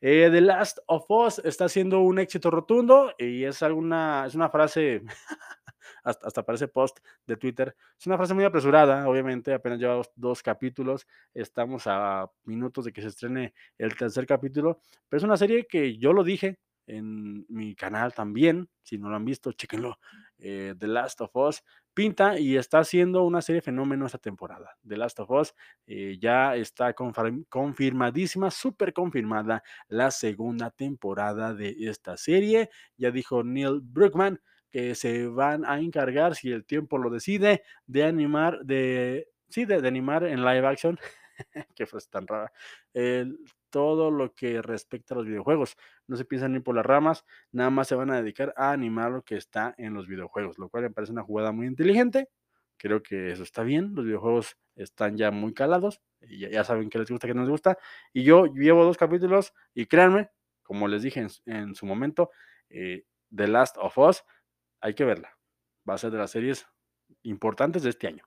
Eh, 0.00 0.28
The 0.30 0.40
Last 0.40 0.78
of 0.86 1.10
Us 1.10 1.40
está 1.40 1.68
siendo 1.68 2.00
un 2.00 2.20
éxito 2.20 2.52
rotundo 2.52 3.12
y 3.18 3.42
es 3.44 3.62
alguna, 3.62 4.24
es 4.26 4.36
una 4.36 4.48
frase 4.48 5.02
hasta, 6.02 6.42
parece 6.42 6.68
post 6.68 6.98
de 7.26 7.36
Twitter. 7.36 7.74
Es 7.98 8.06
una 8.06 8.16
frase 8.16 8.34
muy 8.34 8.44
apresurada, 8.44 9.08
obviamente, 9.08 9.52
apenas 9.52 9.78
lleva 9.78 10.00
dos, 10.14 10.42
capítulos, 10.42 11.06
estamos 11.34 11.84
a 11.86 12.30
minutos 12.44 12.84
de 12.84 12.92
que 12.92 13.02
se 13.02 13.08
estrene 13.08 13.54
el 13.76 13.96
tercer 13.96 14.26
capítulo, 14.26 14.80
pero 15.08 15.18
es 15.18 15.24
una 15.24 15.36
serie 15.36 15.66
que 15.66 15.98
yo 15.98 16.12
lo 16.12 16.24
dije 16.24 16.58
en 16.88 17.44
mi 17.48 17.74
canal 17.74 18.14
también, 18.14 18.68
si 18.82 18.98
no 18.98 19.10
lo 19.10 19.16
han 19.16 19.24
visto, 19.24 19.52
chéquenlo, 19.52 19.98
eh, 20.38 20.74
The 20.78 20.86
Last 20.86 21.20
of 21.20 21.36
Us, 21.36 21.62
pinta 21.98 22.38
y 22.38 22.56
está 22.56 22.78
haciendo 22.78 23.24
una 23.24 23.42
serie 23.42 23.60
fenómeno 23.60 24.06
esta 24.06 24.18
temporada. 24.18 24.76
The 24.86 24.96
Last 24.96 25.20
of 25.20 25.30
Us 25.30 25.54
eh, 25.86 26.16
ya 26.20 26.56
está 26.56 26.94
confirmadísima, 26.94 28.50
súper 28.50 28.92
confirmada 28.92 29.62
la 29.88 30.10
segunda 30.10 30.70
temporada 30.70 31.54
de 31.54 31.76
esta 31.80 32.16
serie. 32.16 32.70
Ya 32.96 33.10
dijo 33.10 33.42
Neil 33.42 33.80
Brookman 33.82 34.40
que 34.70 34.94
se 34.94 35.26
van 35.26 35.64
a 35.64 35.80
encargar, 35.80 36.34
si 36.34 36.50
el 36.50 36.64
tiempo 36.64 36.98
lo 36.98 37.10
decide, 37.10 37.62
de 37.86 38.04
animar, 38.04 38.60
de, 38.64 39.28
sí, 39.48 39.64
de, 39.64 39.86
animar 39.86 40.24
en 40.24 40.44
live 40.44 40.66
action, 40.66 40.98
que 41.74 41.86
fue 41.86 42.00
tan 42.10 42.26
rara, 42.26 42.52
todo 43.70 44.10
lo 44.10 44.34
que 44.34 44.62
respecta 44.62 45.14
a 45.14 45.18
los 45.18 45.26
videojuegos. 45.26 45.76
No 46.06 46.16
se 46.16 46.24
piensan 46.24 46.54
ir 46.54 46.62
por 46.62 46.74
las 46.74 46.86
ramas, 46.86 47.24
nada 47.52 47.70
más 47.70 47.88
se 47.88 47.94
van 47.94 48.10
a 48.10 48.20
dedicar 48.20 48.54
a 48.56 48.72
animar 48.72 49.10
lo 49.10 49.22
que 49.22 49.36
está 49.36 49.74
en 49.78 49.94
los 49.94 50.06
videojuegos, 50.06 50.58
lo 50.58 50.68
cual 50.68 50.84
me 50.84 50.90
parece 50.90 51.12
una 51.12 51.22
jugada 51.22 51.52
muy 51.52 51.66
inteligente. 51.66 52.28
Creo 52.76 53.02
que 53.02 53.32
eso 53.32 53.42
está 53.42 53.62
bien, 53.62 53.94
los 53.94 54.04
videojuegos 54.04 54.56
están 54.76 55.16
ya 55.16 55.30
muy 55.30 55.52
calados, 55.52 56.00
y 56.20 56.48
ya, 56.48 56.64
saben 56.64 56.90
qué 56.90 56.98
les 56.98 57.10
gusta, 57.10 57.26
qué 57.26 57.34
no 57.34 57.42
les 57.42 57.50
gusta. 57.50 57.78
Y 58.12 58.22
yo 58.22 58.46
llevo 58.46 58.84
dos 58.84 58.96
capítulos 58.96 59.52
y 59.74 59.86
créanme, 59.86 60.30
como 60.62 60.88
les 60.88 61.02
dije 61.02 61.26
en, 61.46 61.74
su 61.74 61.86
momento, 61.86 62.30
eh, 62.68 63.04
The 63.34 63.48
Last 63.48 63.76
of 63.78 63.98
Us 63.98 64.24
hay 64.80 64.94
que 64.94 65.04
verla. 65.04 65.36
Va 65.88 65.94
a 65.94 65.98
ser 65.98 66.10
de 66.10 66.18
las 66.18 66.30
series 66.30 66.66
importantes 67.22 67.82
de 67.82 67.90
este 67.90 68.06
año. 68.08 68.24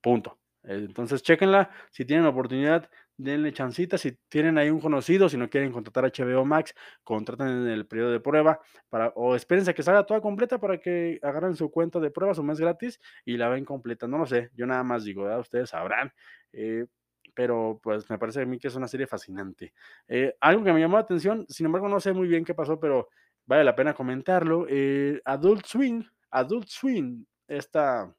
Punto. 0.00 0.38
Entonces, 0.62 1.22
chequenla. 1.22 1.70
Si 1.90 2.04
tienen 2.04 2.26
oportunidad, 2.26 2.90
denle 3.16 3.52
chancita. 3.52 3.98
Si 3.98 4.12
tienen 4.28 4.58
ahí 4.58 4.70
un 4.70 4.80
conocido, 4.80 5.28
si 5.28 5.36
no 5.36 5.48
quieren 5.48 5.72
contratar 5.72 6.04
HBO 6.04 6.44
Max, 6.44 6.74
contraten 7.04 7.48
en 7.48 7.68
el 7.68 7.86
periodo 7.86 8.12
de 8.12 8.20
prueba 8.20 8.60
para, 8.88 9.08
o 9.16 9.34
espérense 9.34 9.70
a 9.70 9.74
que 9.74 9.82
salga 9.82 10.04
toda 10.04 10.20
completa 10.20 10.58
para 10.58 10.78
que 10.78 11.18
agarren 11.22 11.56
su 11.56 11.70
cuenta 11.70 12.00
de 12.00 12.10
prueba, 12.10 12.34
su 12.34 12.42
mes 12.42 12.60
gratis 12.60 13.00
y 13.24 13.36
la 13.36 13.48
ven 13.48 13.64
completa. 13.64 14.06
No 14.06 14.18
lo 14.18 14.26
sé, 14.26 14.50
yo 14.54 14.66
nada 14.66 14.82
más 14.84 15.04
digo, 15.04 15.24
ustedes 15.38 15.70
sabrán. 15.70 16.12
Eh, 16.52 16.86
pero 17.34 17.80
pues 17.82 18.08
me 18.10 18.18
parece 18.18 18.42
a 18.42 18.46
mí 18.46 18.58
que 18.58 18.68
es 18.68 18.74
una 18.74 18.88
serie 18.88 19.06
fascinante. 19.06 19.72
Eh, 20.08 20.34
algo 20.40 20.64
que 20.64 20.72
me 20.72 20.80
llamó 20.80 20.96
la 20.96 21.02
atención, 21.02 21.46
sin 21.48 21.66
embargo, 21.66 21.88
no 21.88 22.00
sé 22.00 22.12
muy 22.12 22.28
bien 22.28 22.44
qué 22.44 22.54
pasó, 22.54 22.78
pero 22.80 23.08
vale 23.46 23.64
la 23.64 23.74
pena 23.74 23.94
comentarlo. 23.94 24.66
Eh, 24.68 25.20
Adult 25.24 25.66
Swing, 25.66 26.04
Adult 26.30 26.68
Swing, 26.68 27.24
esta, 27.48 28.14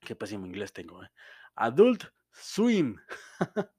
qué 0.00 0.14
pésimo 0.16 0.46
inglés 0.46 0.72
tengo, 0.72 1.02
eh. 1.02 1.08
Adult 1.56 2.04
Swim, 2.32 2.96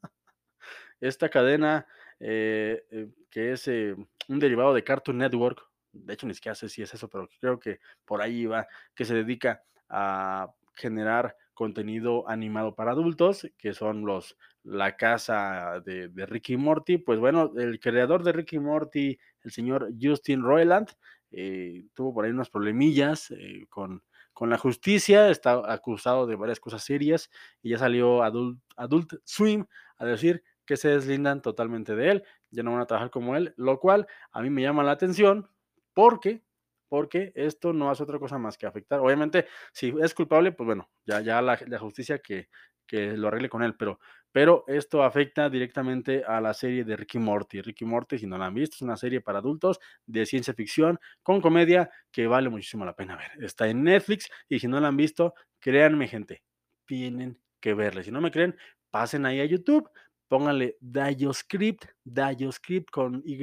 esta 1.00 1.30
cadena 1.30 1.88
eh, 2.20 3.10
que 3.30 3.52
es 3.54 3.68
un 3.68 4.40
derivado 4.40 4.74
de 4.74 4.84
Cartoon 4.84 5.18
Network, 5.18 5.62
de 5.92 6.14
hecho 6.14 6.28
ni 6.28 6.34
siquiera 6.34 6.56
sé 6.56 6.70
si 6.70 6.82
es 6.82 6.94
eso, 6.94 7.10
pero 7.10 7.28
creo 7.40 7.60
que 7.60 7.80
por 8.06 8.22
ahí 8.22 8.46
va, 8.46 8.68
que 8.96 9.06
se 9.06 9.16
dedica 9.16 9.64
a 9.90 10.54
generar 10.74 11.36
contenido 11.54 12.28
animado 12.28 12.76
para 12.76 12.92
adultos, 12.92 13.48
que 13.58 13.74
son 13.74 14.06
los 14.06 14.38
la 14.64 14.96
casa 14.96 15.82
de, 15.86 16.08
de 16.08 16.26
Ricky 16.26 16.58
Morty. 16.58 16.98
Pues 16.98 17.20
bueno, 17.20 17.52
el 17.58 17.80
creador 17.80 18.24
de 18.24 18.32
Ricky 18.32 18.60
Morty, 18.60 19.20
el 19.44 19.52
señor 19.52 19.90
Justin 20.00 20.42
Roiland, 20.44 20.90
eh, 21.32 21.86
tuvo 21.94 22.14
por 22.14 22.26
ahí 22.26 22.32
unos 22.32 22.50
problemillas 22.50 23.32
eh, 23.32 23.66
con, 23.70 24.04
con 24.34 24.50
la 24.50 24.58
justicia, 24.58 25.30
está 25.30 25.62
acusado 25.72 26.28
de 26.28 26.36
varias 26.36 26.60
cosas 26.60 26.84
serias 26.84 27.30
y 27.62 27.72
ya 27.72 27.78
salió 27.78 28.24
Adult, 28.24 28.60
Adult 28.78 29.14
Swim 29.26 29.66
a 29.98 30.06
decir 30.06 30.44
que 30.66 30.78
se 30.78 30.90
deslindan 30.90 31.42
totalmente 31.42 31.96
de 31.96 32.10
él, 32.12 32.24
ya 32.52 32.64
no 32.64 32.72
van 32.72 32.82
a 32.82 32.86
trabajar 32.86 33.10
como 33.12 33.36
él, 33.36 33.54
lo 33.58 33.80
cual 33.80 34.08
a 34.32 34.42
mí 34.42 34.50
me 34.50 34.62
llama 34.62 34.84
la 34.84 34.92
atención 34.92 35.50
porque 35.94 36.44
porque 36.90 37.32
esto 37.36 37.74
no 37.74 37.90
hace 37.90 38.04
otra 38.04 38.20
cosa 38.20 38.38
más 38.38 38.56
que 38.56 38.68
afectar. 38.68 39.00
Obviamente, 39.00 39.48
si 39.72 39.92
es 40.00 40.14
culpable, 40.14 40.52
pues 40.52 40.68
bueno, 40.68 40.92
ya, 41.06 41.22
ya 41.22 41.42
la, 41.42 41.58
la 41.66 41.80
justicia 41.80 42.20
que, 42.20 42.50
que 42.86 43.18
lo 43.18 43.30
arregle 43.30 43.50
con 43.50 43.64
él, 43.64 43.76
pero, 43.76 44.00
pero 44.34 44.66
esto 44.68 45.04
afecta 45.04 45.50
directamente 45.50 46.24
a 46.26 46.42
la 46.42 46.54
serie 46.54 46.84
de 46.84 46.98
Ricky 46.98 47.20
Morty. 47.20 47.62
Ricky 47.62 47.86
Morty, 47.86 48.18
si 48.18 48.28
no 48.28 48.38
la 48.38 48.48
han 48.48 48.54
visto, 48.54 48.76
es 48.76 48.82
una 48.82 48.98
serie 48.98 49.22
para 49.22 49.40
adultos 49.40 49.80
de 50.06 50.26
ciencia 50.26 50.54
ficción 50.54 51.00
con 51.22 51.40
comedia 51.40 51.90
que 52.12 52.28
vale 52.28 52.50
muchísimo 52.50 52.84
la 52.84 52.96
pena 52.96 53.16
ver. 53.16 53.32
Está 53.42 53.68
en 53.68 53.84
Netflix 53.84 54.30
y 54.50 54.60
si 54.60 54.68
no 54.68 54.82
la 54.82 54.90
han 54.90 54.98
visto, 54.98 55.36
créanme 55.60 56.10
gente, 56.10 56.44
tienen 56.86 57.40
que 57.62 57.74
verla. 57.74 58.04
Si 58.04 58.12
no 58.12 58.20
me 58.20 58.32
creen, 58.32 58.58
pasen 58.90 59.26
ahí 59.26 59.40
a 59.40 59.46
YouTube, 59.46 59.90
pónganle 60.28 60.78
DioScript, 60.82 61.86
DioScript 62.04 62.90
con 62.90 63.22
Y, 63.24 63.38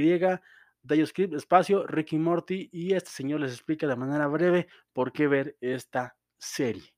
DioScript, 0.82 1.34
espacio, 1.34 1.86
Ricky 1.86 2.18
Morty, 2.18 2.68
y 2.72 2.94
este 2.94 3.10
señor 3.10 3.40
les 3.40 3.52
explica 3.52 3.86
de 3.86 3.96
manera 3.96 4.26
breve 4.26 4.66
por 4.92 5.12
qué 5.12 5.28
ver 5.28 5.56
esta 5.60 6.16
serie. 6.36 6.92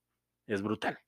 Es 0.46 0.62
brutal. 0.62 0.98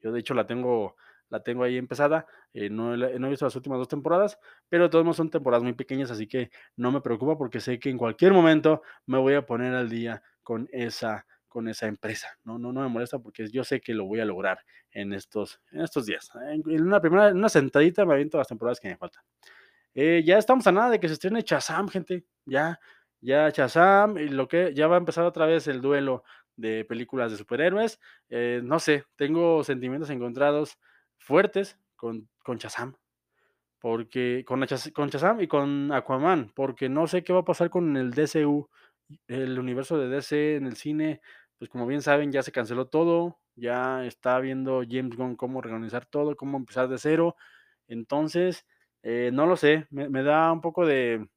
Yo 0.00 0.12
de 0.12 0.20
hecho 0.20 0.34
la 0.34 0.46
tengo, 0.46 0.96
la 1.34 1.42
tengo 1.42 1.64
ahí 1.64 1.76
empezada, 1.76 2.26
eh, 2.52 2.70
no, 2.70 2.96
no, 2.96 3.26
he 3.26 3.30
visto 3.30 3.44
las 3.44 3.56
últimas 3.56 3.78
dos 3.78 3.88
temporadas, 3.88 4.38
pero 4.68 4.88
todos 4.88 5.16
son 5.16 5.30
temporadas 5.30 5.64
muy 5.64 5.72
pequeñas, 5.72 6.12
así 6.12 6.28
que 6.28 6.50
no 6.76 6.92
me 6.92 7.00
preocupa 7.00 7.36
porque 7.36 7.58
sé 7.58 7.80
que 7.80 7.90
en 7.90 7.98
cualquier 7.98 8.32
momento 8.32 8.82
me 9.06 9.18
voy 9.18 9.34
a 9.34 9.44
poner 9.44 9.74
al 9.74 9.90
día 9.90 10.22
con 10.44 10.68
esa, 10.70 11.26
con 11.48 11.66
esa 11.66 11.88
empresa. 11.88 12.28
No, 12.44 12.56
no, 12.56 12.72
no 12.72 12.82
me 12.82 12.88
molesta 12.88 13.18
porque 13.18 13.48
yo 13.50 13.64
sé 13.64 13.80
que 13.80 13.94
lo 13.94 14.06
voy 14.06 14.20
a 14.20 14.24
lograr 14.24 14.60
en 14.92 15.12
estos, 15.12 15.60
en 15.72 15.80
estos 15.80 16.06
días. 16.06 16.30
En 16.46 16.82
una 16.82 17.00
primera, 17.00 17.30
en 17.30 17.38
una 17.38 17.48
sentadita 17.48 18.04
me 18.04 18.14
aviento 18.14 18.38
las 18.38 18.46
temporadas 18.46 18.78
que 18.78 18.88
me 18.88 18.96
faltan. 18.96 19.24
Eh, 19.92 20.22
ya 20.24 20.38
estamos 20.38 20.64
a 20.68 20.72
nada 20.72 20.90
de 20.90 21.00
que 21.00 21.08
se 21.08 21.14
estrene 21.14 21.42
Chazam, 21.42 21.88
gente. 21.88 22.24
Ya, 22.46 22.78
ya 23.20 23.50
Chazam, 23.50 24.18
y 24.18 24.28
lo 24.28 24.46
que 24.46 24.72
ya 24.72 24.86
va 24.86 24.94
a 24.94 24.98
empezar 24.98 25.24
otra 25.24 25.46
vez 25.46 25.66
el 25.66 25.80
duelo 25.80 26.22
de 26.56 26.84
películas 26.84 27.32
de 27.32 27.38
superhéroes. 27.38 27.98
Eh, 28.28 28.60
no 28.62 28.78
sé, 28.78 29.04
tengo 29.16 29.64
sentimientos 29.64 30.10
encontrados 30.10 30.78
fuertes 31.18 31.78
con, 31.96 32.28
con. 32.42 32.58
Porque 33.80 34.44
con, 34.46 34.64
con 34.94 35.10
y 35.40 35.46
con 35.46 35.92
Aquaman, 35.92 36.52
porque 36.54 36.88
no 36.88 37.06
sé 37.06 37.22
qué 37.22 37.32
va 37.32 37.40
a 37.40 37.44
pasar 37.44 37.70
con 37.70 37.96
el 37.96 38.12
DCU, 38.12 38.68
el 39.28 39.58
universo 39.58 39.98
de 39.98 40.08
DC 40.08 40.56
en 40.56 40.66
el 40.66 40.76
cine. 40.76 41.20
Pues 41.58 41.70
como 41.70 41.86
bien 41.86 42.02
saben, 42.02 42.32
ya 42.32 42.42
se 42.42 42.52
canceló 42.52 42.86
todo, 42.86 43.38
ya 43.56 44.04
está 44.04 44.38
viendo 44.40 44.82
James 44.88 45.16
Gunn 45.16 45.36
cómo 45.36 45.58
organizar 45.58 46.06
todo, 46.06 46.36
cómo 46.36 46.58
empezar 46.58 46.88
de 46.88 46.98
cero. 46.98 47.36
Entonces, 47.86 48.66
eh, 49.02 49.30
no 49.32 49.46
lo 49.46 49.56
sé, 49.56 49.86
me, 49.90 50.22
da 50.22 50.50
un 50.50 50.60
poco 50.62 50.86
de, 50.86 51.28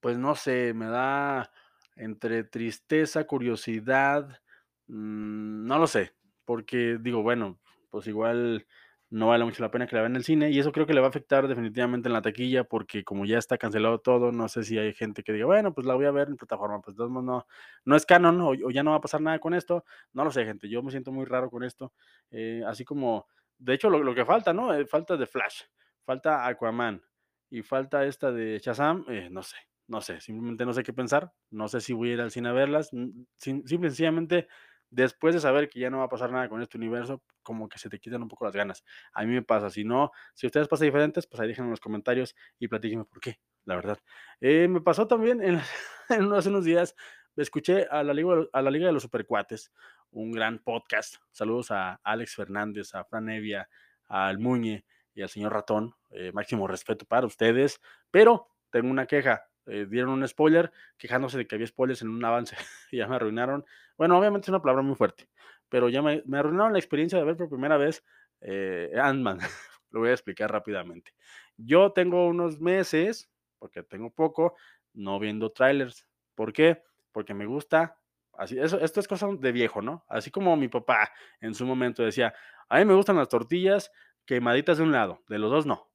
pues 0.00 0.18
no 0.18 0.34
sé, 0.34 0.74
me 0.74 0.86
da 0.86 1.50
entre 1.96 2.44
tristeza, 2.44 3.24
curiosidad, 3.26 4.40
mmm, 4.88 5.66
no 5.66 5.78
lo 5.78 5.86
sé, 5.86 6.12
porque 6.44 6.98
digo, 7.00 7.22
bueno, 7.22 7.58
pues 7.90 8.06
igual 8.06 8.66
no 9.10 9.28
vale 9.28 9.44
mucho 9.44 9.62
la 9.62 9.70
pena 9.70 9.88
que 9.88 9.96
la 9.96 10.02
vean 10.02 10.12
en 10.12 10.16
el 10.16 10.24
cine 10.24 10.50
y 10.50 10.58
eso 10.60 10.70
creo 10.70 10.86
que 10.86 10.94
le 10.94 11.00
va 11.00 11.08
a 11.08 11.10
afectar 11.10 11.48
definitivamente 11.48 12.08
en 12.08 12.12
la 12.12 12.22
taquilla 12.22 12.62
porque 12.64 13.02
como 13.02 13.26
ya 13.26 13.38
está 13.38 13.58
cancelado 13.58 13.98
todo, 13.98 14.30
no 14.30 14.48
sé 14.48 14.62
si 14.62 14.78
hay 14.78 14.94
gente 14.94 15.24
que 15.24 15.32
diga, 15.32 15.46
bueno, 15.46 15.74
pues 15.74 15.86
la 15.86 15.94
voy 15.94 16.06
a 16.06 16.12
ver 16.12 16.28
en 16.28 16.36
plataforma, 16.36 16.80
pues 16.80 16.96
no, 16.96 17.46
no, 17.84 17.96
es 17.96 18.06
canon 18.06 18.40
o, 18.40 18.54
ya 18.70 18.84
no 18.84 18.92
va 18.92 18.98
a 18.98 19.00
pasar 19.00 19.20
nada 19.20 19.40
con 19.40 19.52
esto, 19.52 19.84
no 20.12 20.24
lo 20.24 20.30
sé 20.30 20.44
gente, 20.44 20.68
yo 20.68 20.82
me 20.82 20.92
siento 20.92 21.10
muy 21.10 21.24
raro 21.24 21.50
con 21.50 21.64
esto, 21.64 21.92
eh, 22.30 22.62
así 22.66 22.84
como, 22.84 23.26
de 23.58 23.74
hecho 23.74 23.90
lo, 23.90 24.14
que 24.14 24.24
falta, 24.24 24.52
¿no? 24.52 24.72
Eh, 24.72 24.86
falta 24.86 25.16
de 25.16 25.26
Flash, 25.26 25.62
falta 26.04 26.46
Aquaman 26.46 27.02
y 27.50 27.62
falta 27.62 28.04
esta 28.06 28.30
de 28.30 28.60
Shazam, 28.60 29.04
eh, 29.08 29.28
no 29.28 29.42
sé, 29.42 29.56
no 29.88 30.00
sé, 30.00 30.20
simplemente 30.20 30.64
no 30.64 30.72
sé 30.72 30.84
qué 30.84 30.92
pensar, 30.92 31.32
no 31.50 31.66
sé 31.66 31.80
si 31.80 31.92
voy 31.92 32.10
a 32.10 32.14
ir 32.14 32.20
al 32.20 32.30
cine 32.30 32.50
a 32.50 32.52
verlas, 32.52 32.90
Sim 32.90 33.66
simple 33.66 33.88
sencillamente 33.88 34.46
después 34.90 35.34
de 35.34 35.40
saber 35.40 35.68
que 35.68 35.80
ya 35.80 35.90
no 35.90 35.98
va 35.98 36.04
a 36.04 36.08
pasar 36.08 36.30
nada 36.32 36.48
con 36.48 36.60
este 36.60 36.76
universo, 36.76 37.22
como 37.42 37.68
que 37.68 37.78
se 37.78 37.88
te 37.88 37.98
quitan 37.98 38.22
un 38.22 38.28
poco 38.28 38.44
las 38.44 38.54
ganas. 38.54 38.84
A 39.12 39.24
mí 39.24 39.32
me 39.32 39.42
pasa, 39.42 39.70
si 39.70 39.84
no, 39.84 40.10
si 40.34 40.46
ustedes 40.46 40.68
pasa 40.68 40.84
diferentes, 40.84 41.26
pues 41.26 41.40
ahí 41.40 41.48
déjenme 41.48 41.68
en 41.68 41.70
los 41.70 41.80
comentarios 41.80 42.34
y 42.58 42.68
platíquenme 42.68 43.04
por 43.04 43.20
qué, 43.20 43.38
la 43.64 43.76
verdad. 43.76 43.98
Eh, 44.40 44.68
me 44.68 44.80
pasó 44.80 45.06
también 45.06 45.42
en, 45.42 45.60
en, 46.08 46.32
hace 46.32 46.48
unos 46.48 46.64
días, 46.64 46.94
escuché 47.36 47.86
a 47.90 48.02
la, 48.02 48.12
Liga, 48.12 48.46
a 48.52 48.62
la 48.62 48.70
Liga 48.70 48.86
de 48.86 48.92
los 48.92 49.02
Supercuates, 49.02 49.72
un 50.10 50.32
gran 50.32 50.58
podcast. 50.58 51.16
Saludos 51.30 51.70
a 51.70 52.00
Alex 52.02 52.34
Fernández, 52.34 52.94
a 52.94 53.04
Fran 53.04 53.28
Evia, 53.30 53.68
al 54.08 54.38
Muñe 54.38 54.84
y 55.14 55.22
al 55.22 55.28
señor 55.28 55.52
Ratón. 55.52 55.94
Eh, 56.10 56.32
máximo 56.32 56.66
respeto 56.66 57.04
para 57.06 57.26
ustedes, 57.26 57.80
pero 58.10 58.48
tengo 58.70 58.90
una 58.90 59.06
queja 59.06 59.49
eh, 59.66 59.86
dieron 59.88 60.10
un 60.10 60.26
spoiler 60.26 60.72
quejándose 60.96 61.38
de 61.38 61.46
que 61.46 61.54
había 61.54 61.66
spoilers 61.66 62.02
en 62.02 62.08
un 62.08 62.24
avance 62.24 62.56
y 62.90 62.98
ya 62.98 63.08
me 63.08 63.16
arruinaron. 63.16 63.64
Bueno, 63.96 64.18
obviamente 64.18 64.46
es 64.46 64.48
una 64.48 64.62
palabra 64.62 64.82
muy 64.82 64.94
fuerte, 64.96 65.28
pero 65.68 65.88
ya 65.88 66.02
me, 66.02 66.22
arruinaron 66.32 66.72
la 66.72 66.78
experiencia 66.78 67.18
de 67.18 67.24
ver 67.24 67.36
por 67.36 67.48
primera 67.48 67.76
vez 67.76 68.04
eh, 68.40 68.92
Ant-Man. 69.00 69.38
Lo 69.90 70.00
voy 70.00 70.10
a 70.10 70.12
explicar 70.12 70.50
rápidamente. 70.50 71.12
Yo 71.56 71.92
tengo 71.92 72.26
unos 72.28 72.60
meses, 72.60 73.28
porque 73.58 73.82
tengo 73.82 74.10
poco, 74.10 74.54
no 74.94 75.18
viendo 75.18 75.50
trailers. 75.50 76.06
¿Por 76.34 76.52
qué? 76.52 76.82
Porque 77.12 77.34
me 77.34 77.46
gusta. 77.46 77.98
Así, 78.34 78.58
eso, 78.58 78.80
esto 78.80 79.00
es 79.00 79.08
cosa 79.08 79.28
de 79.38 79.52
viejo, 79.52 79.82
¿no? 79.82 80.04
Así 80.08 80.30
como 80.30 80.56
mi 80.56 80.68
papá 80.68 81.12
en 81.40 81.54
su 81.54 81.66
momento 81.66 82.02
decía, 82.02 82.32
a 82.68 82.78
mí 82.78 82.84
me 82.84 82.94
gustan 82.94 83.16
las 83.16 83.28
tortillas 83.28 83.90
quemaditas 84.24 84.78
de 84.78 84.84
un 84.84 84.92
lado, 84.92 85.22
de 85.28 85.38
los 85.38 85.50
dos 85.50 85.66
no. 85.66 85.89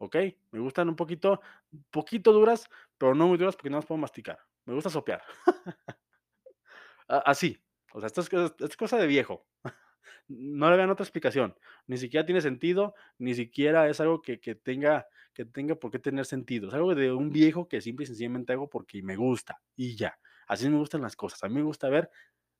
¿Ok? 0.00 0.16
Me 0.50 0.60
gustan 0.60 0.88
un 0.88 0.96
poquito, 0.96 1.40
poquito 1.90 2.32
duras, 2.32 2.68
pero 2.98 3.14
no 3.14 3.28
muy 3.28 3.38
duras 3.38 3.54
porque 3.54 3.70
no 3.70 3.76
las 3.76 3.86
puedo 3.86 3.98
masticar. 3.98 4.38
Me 4.64 4.74
gusta 4.74 4.90
sopear. 4.90 5.22
Así. 7.06 7.62
O 7.92 8.00
sea, 8.00 8.06
esto 8.06 8.20
es, 8.20 8.76
cosa 8.76 8.98
de 8.98 9.06
viejo. 9.06 9.46
No 10.28 10.70
le 10.70 10.76
vean 10.76 10.90
otra 10.90 11.02
explicación. 11.04 11.56
Ni 11.88 11.98
siquiera 11.98 12.24
tiene 12.24 12.40
sentido, 12.40 12.94
ni 13.18 13.34
siquiera 13.34 13.88
es 13.88 14.00
algo 14.00 14.22
que, 14.22 14.40
que, 14.40 14.54
tenga, 14.54 15.06
que 15.34 15.44
tenga 15.44 15.74
por 15.74 15.90
qué 15.90 15.98
tener 15.98 16.24
sentido. 16.24 16.68
Es 16.68 16.74
algo 16.74 16.94
de 16.94 17.12
un 17.12 17.30
viejo 17.30 17.68
que 17.68 17.80
simple 17.80 18.04
y 18.04 18.06
sencillamente 18.06 18.52
hago 18.52 18.70
porque 18.70 19.02
me 19.02 19.16
gusta 19.16 19.60
y 19.76 19.96
ya. 19.96 20.18
Así 20.46 20.68
me 20.68 20.78
gustan 20.78 21.02
las 21.02 21.16
cosas. 21.16 21.42
A 21.42 21.48
mí 21.48 21.56
me 21.56 21.62
gusta 21.62 21.88
ver, 21.88 22.10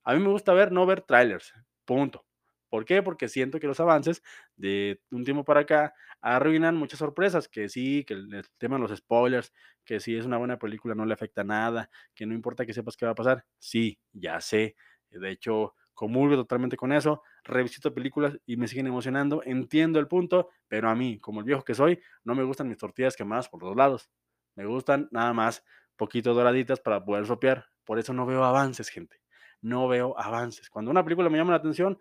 a 0.02 0.14
mí 0.14 0.20
me 0.20 0.30
gusta 0.30 0.52
ver, 0.52 0.72
no 0.72 0.84
ver 0.84 1.02
trailers. 1.02 1.54
Punto. 1.84 2.24
¿Por 2.70 2.84
qué? 2.84 3.02
Porque 3.02 3.28
siento 3.28 3.60
que 3.60 3.66
los 3.66 3.80
avances 3.80 4.22
de 4.56 5.02
un 5.10 5.24
tiempo 5.24 5.44
para 5.44 5.60
acá 5.60 5.92
arruinan 6.20 6.76
muchas 6.76 7.00
sorpresas, 7.00 7.48
que 7.48 7.68
sí, 7.68 8.04
que 8.04 8.14
el, 8.14 8.44
tema 8.58 8.76
de 8.76 8.82
los 8.82 8.96
spoilers, 8.96 9.52
que 9.84 10.00
si 10.00 10.16
es 10.16 10.24
una 10.24 10.38
buena 10.38 10.58
película 10.58 10.94
no 10.94 11.04
le 11.04 11.12
afecta 11.12 11.44
nada, 11.44 11.90
que 12.14 12.26
no 12.26 12.34
importa 12.34 12.64
que 12.64 12.72
sepas 12.72 12.96
qué 12.96 13.04
va 13.04 13.12
a 13.12 13.16
pasar. 13.16 13.44
Sí, 13.58 13.98
ya 14.12 14.40
sé. 14.40 14.76
De 15.10 15.30
hecho, 15.30 15.74
comulgo 15.94 16.36
totalmente 16.36 16.76
con 16.76 16.92
eso, 16.92 17.22
revisito 17.44 17.92
películas 17.92 18.38
y 18.46 18.56
me 18.56 18.68
siguen 18.68 18.86
emocionando, 18.86 19.42
entiendo 19.44 19.98
el 19.98 20.08
punto, 20.08 20.48
pero 20.68 20.88
a 20.88 20.94
mí, 20.94 21.18
como 21.18 21.40
el 21.40 21.46
viejo 21.46 21.64
que 21.64 21.74
soy, 21.74 22.00
no 22.24 22.34
me 22.34 22.44
gustan 22.44 22.68
mis 22.68 22.78
tortillas 22.78 23.16
quemadas 23.16 23.48
por 23.48 23.62
los 23.62 23.76
lados. 23.76 24.10
Me 24.54 24.64
gustan 24.64 25.08
nada 25.10 25.32
más 25.32 25.64
poquito 25.96 26.32
doraditas 26.32 26.80
para 26.80 27.04
poder 27.04 27.26
sopear. 27.26 27.66
Por 27.84 27.98
eso 27.98 28.12
no 28.12 28.24
veo 28.24 28.44
avances, 28.44 28.88
gente. 28.88 29.20
No 29.60 29.88
veo 29.88 30.18
avances. 30.18 30.70
Cuando 30.70 30.90
una 30.90 31.04
película 31.04 31.28
me 31.28 31.36
llama 31.36 31.50
la 31.50 31.58
atención, 31.58 31.98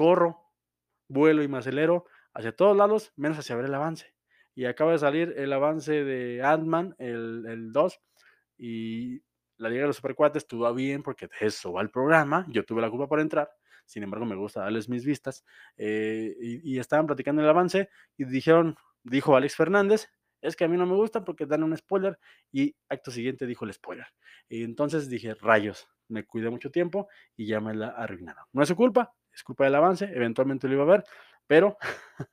corro, 0.00 0.50
vuelo 1.08 1.42
y 1.42 1.48
me 1.48 1.58
acelero 1.58 2.06
hacia 2.32 2.56
todos 2.56 2.74
lados, 2.74 3.12
menos 3.16 3.38
hacia 3.38 3.54
ver 3.54 3.66
el 3.66 3.74
avance. 3.74 4.14
Y 4.54 4.64
acaba 4.64 4.92
de 4.92 4.98
salir 4.98 5.34
el 5.36 5.52
avance 5.52 5.92
de 6.04 6.42
Ant-Man, 6.42 6.94
el, 6.96 7.44
el 7.46 7.70
2, 7.70 8.00
y 8.56 9.20
la 9.58 9.68
Liga 9.68 9.82
de 9.82 9.88
los 9.88 9.96
Supercuates 9.96 10.44
estuvo 10.44 10.72
bien 10.72 11.02
porque 11.02 11.26
de 11.26 11.46
eso 11.46 11.74
va 11.74 11.82
el 11.82 11.90
programa. 11.90 12.46
Yo 12.48 12.64
tuve 12.64 12.80
la 12.80 12.88
culpa 12.88 13.08
por 13.08 13.20
entrar, 13.20 13.50
sin 13.84 14.02
embargo, 14.02 14.24
me 14.24 14.36
gusta 14.36 14.60
darles 14.60 14.88
mis 14.88 15.04
vistas. 15.04 15.44
Eh, 15.76 16.34
y, 16.40 16.76
y, 16.76 16.78
estaban 16.78 17.06
platicando 17.06 17.42
el 17.42 17.48
avance 17.50 17.90
y 18.16 18.24
dijeron, 18.24 18.76
dijo 19.02 19.36
Alex 19.36 19.54
Fernández, 19.54 20.08
es 20.40 20.56
que 20.56 20.64
a 20.64 20.68
mí 20.68 20.78
no 20.78 20.86
me 20.86 20.94
gusta 20.94 21.26
porque 21.26 21.44
dan 21.44 21.62
un 21.62 21.76
spoiler. 21.76 22.18
Y 22.50 22.74
acto 22.88 23.10
siguiente 23.10 23.44
dijo 23.44 23.66
el 23.66 23.74
spoiler. 23.74 24.06
Y 24.48 24.64
entonces 24.64 25.10
dije, 25.10 25.34
rayos, 25.34 25.86
me 26.08 26.24
cuidé 26.24 26.48
mucho 26.48 26.70
tiempo 26.70 27.06
y 27.36 27.46
ya 27.46 27.60
me 27.60 27.74
la 27.74 27.88
arruinaron. 27.88 28.46
No 28.54 28.62
es 28.62 28.68
su 28.68 28.76
culpa, 28.76 29.12
es 29.40 29.44
culpa 29.44 29.64
del 29.64 29.74
avance, 29.74 30.04
eventualmente 30.04 30.68
lo 30.68 30.74
iba 30.74 30.82
a 30.82 30.96
ver, 30.96 31.04
pero 31.46 31.76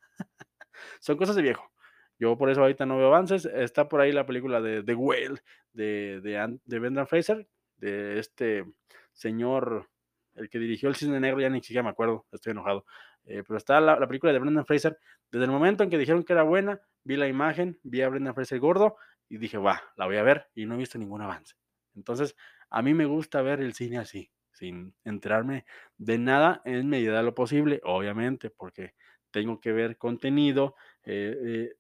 son 1.00 1.18
cosas 1.18 1.36
de 1.36 1.42
viejo. 1.42 1.72
Yo 2.20 2.38
por 2.38 2.50
eso 2.50 2.62
ahorita 2.62 2.86
no 2.86 2.98
veo 2.98 3.08
avances. 3.08 3.46
Está 3.46 3.88
por 3.88 4.02
ahí 4.02 4.12
la 4.12 4.26
película 4.26 4.60
de 4.60 4.84
The 4.84 4.96
Whale 4.96 5.42
de, 5.72 6.20
de, 6.22 6.60
de 6.66 6.80
Brendan 6.80 7.08
Fraser, 7.08 7.48
de 7.78 8.20
este 8.20 8.66
señor, 9.14 9.88
el 10.34 10.50
que 10.50 10.60
dirigió 10.60 10.90
El 10.90 10.96
Cisne 10.96 11.20
Negro, 11.20 11.40
ya 11.40 11.50
ni 11.50 11.62
siquiera 11.62 11.84
me 11.84 11.90
acuerdo, 11.90 12.26
estoy 12.32 12.52
enojado. 12.52 12.86
Eh, 13.26 13.44
pero 13.48 13.58
está 13.58 13.80
la, 13.80 14.00
la, 14.00 14.08
película 14.08 14.34
de 14.34 14.40
Brendan 14.40 14.66
Fraser. 14.66 14.98
Desde 15.32 15.46
el 15.46 15.52
momento 15.52 15.84
en 15.84 15.90
que 15.90 15.98
dijeron 15.98 16.24
que 16.24 16.34
era 16.34 16.44
buena, 16.44 16.82
vi 17.04 17.16
la 17.16 17.28
imagen, 17.28 17.80
vi 17.84 18.02
a 18.02 18.10
Brendan 18.10 18.36
Fraser 18.36 18.60
gordo 18.60 18.98
y 19.30 19.38
dije, 19.38 19.58
va, 19.58 19.82
la 19.96 20.06
voy 20.06 20.18
a 20.18 20.24
ver 20.24 20.48
y 20.56 20.66
no 20.66 20.76
he 20.76 20.78
visto 20.78 20.98
ningún 20.98 21.22
avance. 21.22 21.56
Entonces, 21.96 22.36
a 22.70 22.82
mí 22.82 22.94
me 22.94 23.06
gusta 23.06 23.42
ver 23.42 23.62
el 23.62 23.74
cine 23.74 23.98
así, 23.98 24.32
sin 24.58 24.96
enterarme 25.04 25.66
de 25.98 26.18
nada 26.18 26.62
en 26.66 26.90
medida 26.90 27.18
de 27.18 27.24
lo 27.24 27.36
posible, 27.36 27.80
obviamente, 27.84 28.50
porque 28.50 28.94
tengo 29.32 29.60
que 29.60 29.72
ver 29.72 29.98
contenido, 29.98 30.76
eh, 31.04 31.38
eh, 31.44 31.76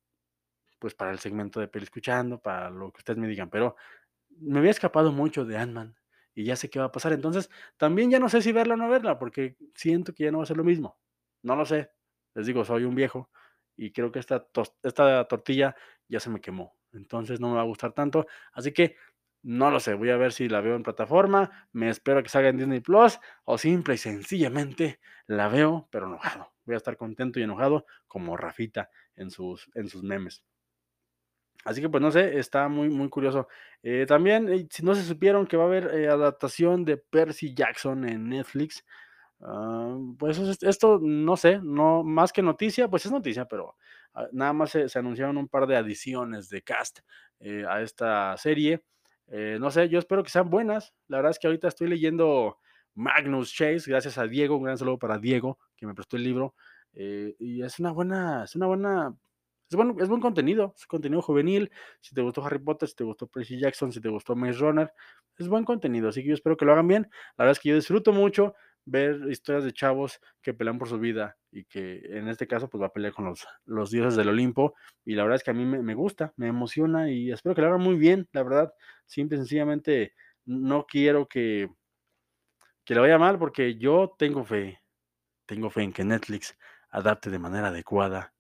pues 0.80 0.94
para 0.96 1.12
el 1.12 1.20
segmento 1.20 1.60
de 1.60 1.68
Peli 1.68 1.86
Escuchando, 1.86 2.40
para 2.40 2.70
lo 2.70 2.92
que 2.92 3.00
ustedes 3.00 3.18
me 3.20 3.28
digan, 3.28 3.50
pero 3.50 3.76
me 4.30 4.60
había 4.60 4.72
escapado 4.72 5.12
mucho 5.12 5.46
de 5.46 5.58
Ant-Man 5.58 5.96
y 6.36 6.44
ya 6.46 6.56
sé 6.56 6.70
qué 6.70 6.80
va 6.80 6.86
a 6.86 6.92
pasar. 6.92 7.14
Entonces, 7.14 7.50
también 7.78 8.12
ya 8.12 8.20
no 8.20 8.30
sé 8.30 8.42
si 8.42 8.52
verla 8.52 8.76
o 8.76 8.78
no 8.78 8.90
verla, 8.90 9.18
porque 9.18 9.58
siento 9.76 10.14
que 10.14 10.26
ya 10.26 10.32
no 10.32 10.40
va 10.40 10.44
a 10.44 10.48
ser 10.48 10.58
lo 10.58 10.64
mismo. 10.64 11.00
No 11.44 11.56
lo 11.56 11.66
sé. 11.66 11.92
Les 12.36 12.46
digo, 12.46 12.64
soy 12.64 12.84
un 12.84 12.96
viejo 12.96 13.32
y 13.76 13.92
creo 13.92 14.12
que 14.12 14.20
esta, 14.20 14.48
esta 14.84 15.28
tortilla 15.28 15.76
ya 16.08 16.20
se 16.20 16.30
me 16.30 16.42
quemó. 16.42 16.78
Entonces 16.94 17.40
no 17.40 17.50
me 17.50 17.56
va 17.56 17.62
a 17.62 17.66
gustar 17.66 17.94
tanto. 17.94 18.28
Así 18.54 18.72
que 18.72 18.96
no 19.44 19.72
lo 19.72 19.80
sé. 19.80 19.94
Voy 19.94 20.10
a 20.10 20.18
ver 20.18 20.34
si 20.34 20.50
la 20.50 20.62
veo 20.62 20.76
en 20.76 20.84
plataforma. 20.84 21.68
Me 21.72 21.90
espero 21.90 22.22
que 22.24 22.30
salga 22.30 22.50
en 22.50 22.58
Disney 22.58 22.80
Plus 22.82 23.20
o 23.46 23.58
simple 23.58 23.96
y 23.96 23.98
sencillamente 23.98 25.00
la 25.28 25.48
veo, 25.48 25.88
pero 25.92 26.08
enojado. 26.08 26.54
Voy 26.66 26.76
a 26.76 26.78
estar 26.78 26.98
contento 26.98 27.40
y 27.40 27.44
enojado 27.44 27.86
como 28.08 28.38
Rafita 28.38 28.90
en 29.16 29.32
sus, 29.32 29.70
en 29.76 29.88
sus 29.88 30.04
memes. 30.04 30.44
Así 31.68 31.82
que 31.82 31.90
pues 31.90 32.02
no 32.02 32.12
sé, 32.12 32.40
está 32.40 32.70
muy, 32.70 32.90
muy 32.90 33.10
curioso. 33.10 33.48
Eh, 33.84 34.06
también, 34.08 34.48
eh, 34.48 34.68
si 34.72 34.86
no 34.86 34.96
se 34.96 35.04
supieron 35.04 35.46
que 35.46 35.58
va 35.58 35.64
a 35.64 35.68
haber 35.68 35.94
eh, 35.96 36.08
adaptación 36.08 36.86
de 36.86 36.98
Percy 36.98 37.54
Jackson 37.54 38.08
en 38.08 38.30
Netflix, 38.30 38.86
ah, 39.42 39.98
pues 40.18 40.40
esto 40.62 41.00
no 41.02 41.36
sé, 41.36 41.60
no 41.62 42.04
más 42.04 42.32
que 42.32 42.42
noticia, 42.42 42.88
pues 42.88 43.06
es 43.06 43.12
noticia, 43.12 43.46
pero 43.46 43.76
ah, 44.14 44.28
nada 44.32 44.54
más 44.54 44.72
se, 44.72 44.88
anunciaron 44.98 45.38
un 45.38 45.50
par 45.50 45.68
de 45.68 45.76
adiciones 45.76 46.48
de 46.50 46.62
cast 46.62 47.00
a 47.68 47.82
esta 47.82 48.38
serie. 48.38 48.82
No 49.28 49.72
sé, 49.72 49.90
yo 49.90 50.00
espero 50.00 50.24
que 50.24 50.30
sean 50.30 50.50
buenas. 50.50 50.94
La 51.08 51.18
verdad 51.18 51.32
es 51.32 51.40
que 51.40 51.48
ahorita 51.48 51.68
estoy 51.68 51.88
leyendo 51.88 52.58
Magnus 52.96 53.54
Chase, 53.54 53.84
gracias 53.88 54.18
a 54.18 54.28
Diego, 54.28 54.58
un 54.58 54.64
gran 54.64 54.78
saludo 54.78 54.98
para 55.00 55.20
Diego, 55.20 55.60
que 55.76 55.86
me 55.86 55.94
prestó 55.94 56.18
el 56.18 56.24
libro. 56.24 56.56
y 56.94 57.62
es 57.62 57.80
una 57.80 57.92
buena, 57.92 58.44
es 58.44 58.56
una 58.56 58.68
buena 58.68 59.16
es 59.70 59.76
buen, 59.76 60.00
es 60.00 60.08
buen 60.08 60.22
contenido, 60.22 60.74
es 60.78 60.86
contenido 60.88 61.22
juvenil. 61.22 61.72
Si 62.00 62.16
te 62.16 62.22
gustó 62.22 62.44
Harry 62.46 62.60
Potter, 62.60 62.88
si 62.88 62.96
te 62.96 63.04
gustó 63.04 63.28
Percy 63.28 63.60
Jackson, 63.60 63.92
si 63.92 64.00
te 64.00 64.08
gustó 64.10 64.36
Maze 64.36 64.60
Runner, 64.60 64.92
es 65.38 65.48
buen 65.50 65.66
contenido. 65.66 66.08
Así 66.10 66.22
que 66.22 66.30
yo 66.30 66.34
espero 66.34 66.56
que 66.56 66.66
lo 66.66 66.72
hagan 66.72 66.88
bien. 66.88 67.10
La 67.38 67.44
verdad 67.44 67.52
es 67.52 67.60
que 67.60 67.70
yo 67.70 67.76
disfruto 67.76 68.14
mucho 68.14 68.56
ver 68.88 69.30
historias 69.30 69.64
de 69.64 69.74
chavos 69.74 70.20
que 70.42 70.54
pelean 70.54 70.80
por 70.80 70.88
su 70.88 71.00
vida 71.00 71.38
y 71.52 71.66
que 71.66 72.02
en 72.06 72.28
este 72.28 72.48
caso 72.48 72.70
pues 72.70 72.82
va 72.82 72.88
a 72.88 72.94
pelear 72.94 73.14
con 73.14 73.26
los, 73.26 73.92
dioses 73.92 74.16
del 74.16 74.30
Olimpo. 74.30 74.76
Y 75.06 75.16
la 75.16 75.24
verdad 75.24 75.38
es 75.38 75.44
que 75.44 75.52
a 75.52 75.54
mí 75.54 75.66
me, 75.66 75.82
me 75.82 75.94
gusta, 75.94 76.34
me 76.38 76.48
emociona 76.48 77.12
y 77.12 77.32
espero 77.32 77.56
que 77.56 77.62
lo 77.62 77.68
hagan 77.68 77.82
muy 77.82 77.96
bien. 77.96 78.28
La 78.32 78.44
verdad, 78.44 78.74
simple 79.06 79.36
y 79.36 79.40
sencillamente 79.40 80.14
no 80.46 80.86
quiero 80.86 81.28
que, 81.28 81.70
que 82.84 82.94
le 82.94 83.02
vaya 83.02 83.18
mal 83.20 83.38
porque 83.38 83.78
yo 83.78 84.16
tengo 84.18 84.46
fe, 84.46 84.82
tengo 85.46 85.70
fe 85.70 85.84
en 85.84 85.94
que 85.94 86.04
Netflix 86.04 86.58
adapte 86.90 87.30
de 87.30 87.40
manera 87.40 87.68
adecuada 87.68 88.34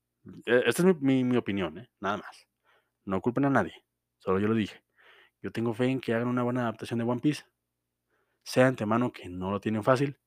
e, 0.46 0.64
esta 0.66 0.88
es 0.90 1.02
mi, 1.02 1.38
opinión, 1.38 1.78
¿eh? 1.78 1.90
nada 2.00 2.18
más. 2.18 2.48
No 3.06 3.22
culpen 3.22 3.46
a 3.46 3.50
nadie, 3.50 3.74
solo 4.18 4.40
yo 4.40 4.48
lo 4.48 4.56
dije. 4.56 4.84
Yo 5.42 5.52
tengo 5.52 5.74
fe 5.74 5.86
en 5.86 6.02
que 6.02 6.14
hagan 6.14 6.28
una 6.28 6.44
buena 6.44 6.62
adaptación 6.62 7.00
de 7.00 7.06
One 7.06 7.22
Piece. 7.22 7.44
Sea 8.44 8.68
antemano 8.68 9.12
que 9.12 9.30
no 9.30 9.52
lo 9.52 9.60
tienen 9.60 9.84
fácil, 9.84 10.18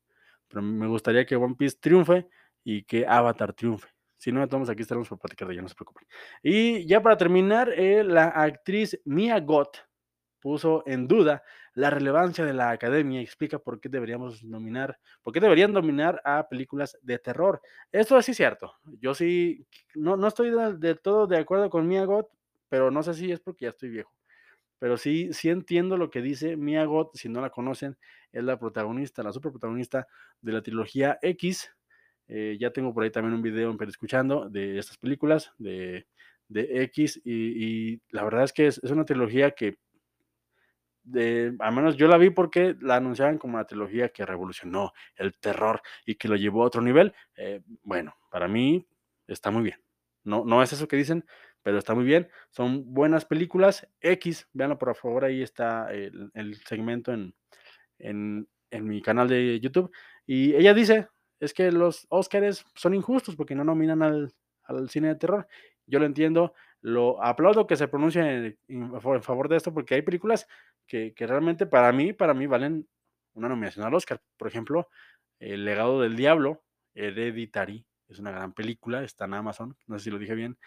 pero 0.51 0.63
me 0.63 0.89
gustaría 0.89 1.25
que 1.25 1.37
One 1.37 1.55
Piece 1.55 1.79
triunfe 1.81 2.29
y 2.65 2.83
que 2.83 3.07
Avatar 3.07 3.55
triunfe. 3.55 3.89
Si 4.19 4.33
no, 4.33 4.47
todos 4.49 4.69
aquí 4.69 4.83
estaremos 4.83 5.09
para 5.09 5.21
platicar 5.21 5.49
de 5.49 5.55
ella, 5.55 5.63
no 5.63 5.69
se 5.69 5.75
preocupen. 5.75 6.07
Y 6.43 6.87
ya 6.87 7.01
para 7.01 7.17
terminar, 7.17 7.71
eh, 7.71 8.05
la 8.05 8.27
actriz 8.27 9.01
Mia 9.07 9.41
Gott 9.41 9.79
puso 10.41 10.83
en 10.87 11.07
duda 11.07 11.43
la 11.75 11.91
relevancia 11.91 12.45
de 12.45 12.53
la 12.53 12.71
academia 12.71 13.21
y 13.21 13.25
explica 13.25 13.59
por 13.59 13.81
qué 13.81 13.89
deberíamos 13.89 14.43
nominar, 14.45 14.99
por 15.23 15.33
qué 15.33 15.41
deberían 15.41 15.73
dominar 15.73 16.21
a 16.25 16.49
películas 16.49 16.99
de 17.03 17.19
terror. 17.19 17.63
Esto 17.93 18.19
es 18.19 18.27
sí 18.27 18.35
cierto. 18.35 18.75
Yo 18.99 19.15
sí, 19.15 19.67
no, 19.95 20.17
no 20.17 20.29
estoy 20.29 20.51
de, 20.79 20.95
todo 20.97 21.27
de 21.27 21.39
acuerdo 21.39 21.71
con 21.71 21.87
Mia 21.87 22.05
Goth, 22.05 22.29
pero 22.69 22.91
no 22.91 23.03
sé 23.03 23.15
si 23.15 23.31
es 23.31 23.41
porque 23.41 23.67
ya 23.67 23.71
estoy 23.71 23.91
viejo. 23.91 24.13
Pero 24.81 24.97
sí, 24.97 25.33
sí 25.33 25.49
entiendo 25.49 25.97
lo 25.97 26.11
que 26.11 26.23
dice 26.23 26.57
Mia 26.57 26.85
Goth, 26.87 27.15
si 27.15 27.29
no 27.29 27.41
la 27.41 27.51
conocen, 27.51 27.97
es 28.33 28.43
la 28.43 28.59
protagonista, 28.59 29.23
la 29.23 29.33
superprotagonista 29.33 30.09
de 30.41 30.53
la 30.53 30.63
trilogía 30.63 31.19
X. 31.23 31.71
Eh, 32.27 32.57
ya 32.59 32.73
tengo 32.73 32.93
por 32.93 33.05
ahí 33.05 33.11
también 33.11 33.35
un 33.35 33.43
video 33.43 33.71
en 33.71 33.89
Escuchando 33.89 34.49
de 34.49 34.79
estas 34.79 34.99
películas 34.99 35.53
de, 35.59 36.07
de 36.49 36.83
X 36.85 37.21
y, 37.25 38.01
la 38.11 38.25
verdad 38.25 38.45
es 38.45 38.53
que 38.53 38.67
es 38.67 38.83
una 38.83 39.05
trilogía 39.05 39.53
que 39.53 39.77
de, 41.03 41.55
al 41.59 41.75
menos 41.75 41.97
yo 41.97 42.09
la 42.09 42.19
vi 42.19 42.31
porque 42.31 42.77
la 42.81 42.97
anunciaban 42.97 43.39
como 43.39 43.55
una 43.55 43.67
trilogía 43.67 44.11
que 44.11 44.25
revolucionó 44.25 44.93
el 45.17 45.35
terror 45.39 45.83
y 46.05 46.15
que 46.15 46.29
lo 46.29 46.37
llevó 46.37 46.63
a 46.63 46.67
otro 46.67 46.83
nivel. 46.83 47.15
Eh, 47.37 47.63
bueno, 47.83 48.15
para 48.31 48.49
mí 48.49 48.87
está 49.27 49.51
muy 49.51 49.63
bien. 49.63 49.79
No, 50.25 50.45
no 50.45 50.63
es 50.63 50.73
eso 50.73 50.87
que 50.87 50.97
dicen, 50.97 51.25
pero 51.63 51.79
está 51.79 51.95
muy 51.95 52.05
bien. 52.05 52.29
Son 52.51 52.93
buenas 52.93 53.25
películas. 53.25 53.87
X, 54.01 54.49
véanlo 54.53 54.79
por 54.79 54.95
favor, 54.95 55.25
ahí 55.25 55.43
está 55.43 55.93
el, 55.93 56.57
segmento 56.67 57.13
en, 57.13 57.35
en, 57.99 58.49
en, 58.71 58.87
mi 58.87 59.03
canal 59.03 59.29
de 59.29 59.61
YouTube. 59.61 59.91
Y 60.27 60.55
ella 60.55 60.75
dice, 60.75 61.09
es 61.39 61.55
que 61.55 61.71
los 61.73 62.07
Oscars 62.11 62.65
son 62.75 62.95
injustos 62.95 63.37
porque 63.37 63.55
no 63.55 63.65
nominan 63.65 64.03
al, 64.03 64.33
al 64.65 64.89
cine 64.89 65.09
de 65.09 65.17
terror. 65.17 65.47
Yo 65.87 65.99
lo 65.99 66.07
entiendo, 66.07 66.55
lo 66.81 67.23
aplaudo 67.23 67.67
que 67.67 67.77
se 67.77 67.89
pronuncie 67.89 68.59
en, 68.69 69.01
favor 69.01 69.49
de 69.49 69.57
esto 69.57 69.75
porque 69.75 69.97
hay 69.97 70.03
películas 70.03 70.47
que, 70.87 71.13
realmente 71.17 71.67
para 71.67 71.93
mí, 71.93 72.13
para 72.13 72.35
mí 72.35 72.47
valen 72.47 72.89
una 73.35 73.49
nominación 73.49 73.87
al 73.87 73.95
Oscar. 73.95 74.21
Por 74.37 74.49
ejemplo, 74.49 74.89
El 75.39 75.65
legado 75.65 76.01
del 76.01 76.17
diablo, 76.17 76.63
Hereditary, 76.95 77.87
es 78.09 78.19
una 78.19 78.31
gran 78.31 78.53
película, 78.53 79.03
está 79.03 79.25
en 79.25 79.35
Amazon, 79.35 79.77
no 79.87 79.99
sé 79.99 80.05
si 80.05 80.11
lo 80.11 80.19
dije 80.19 80.35
bien, 80.35 80.59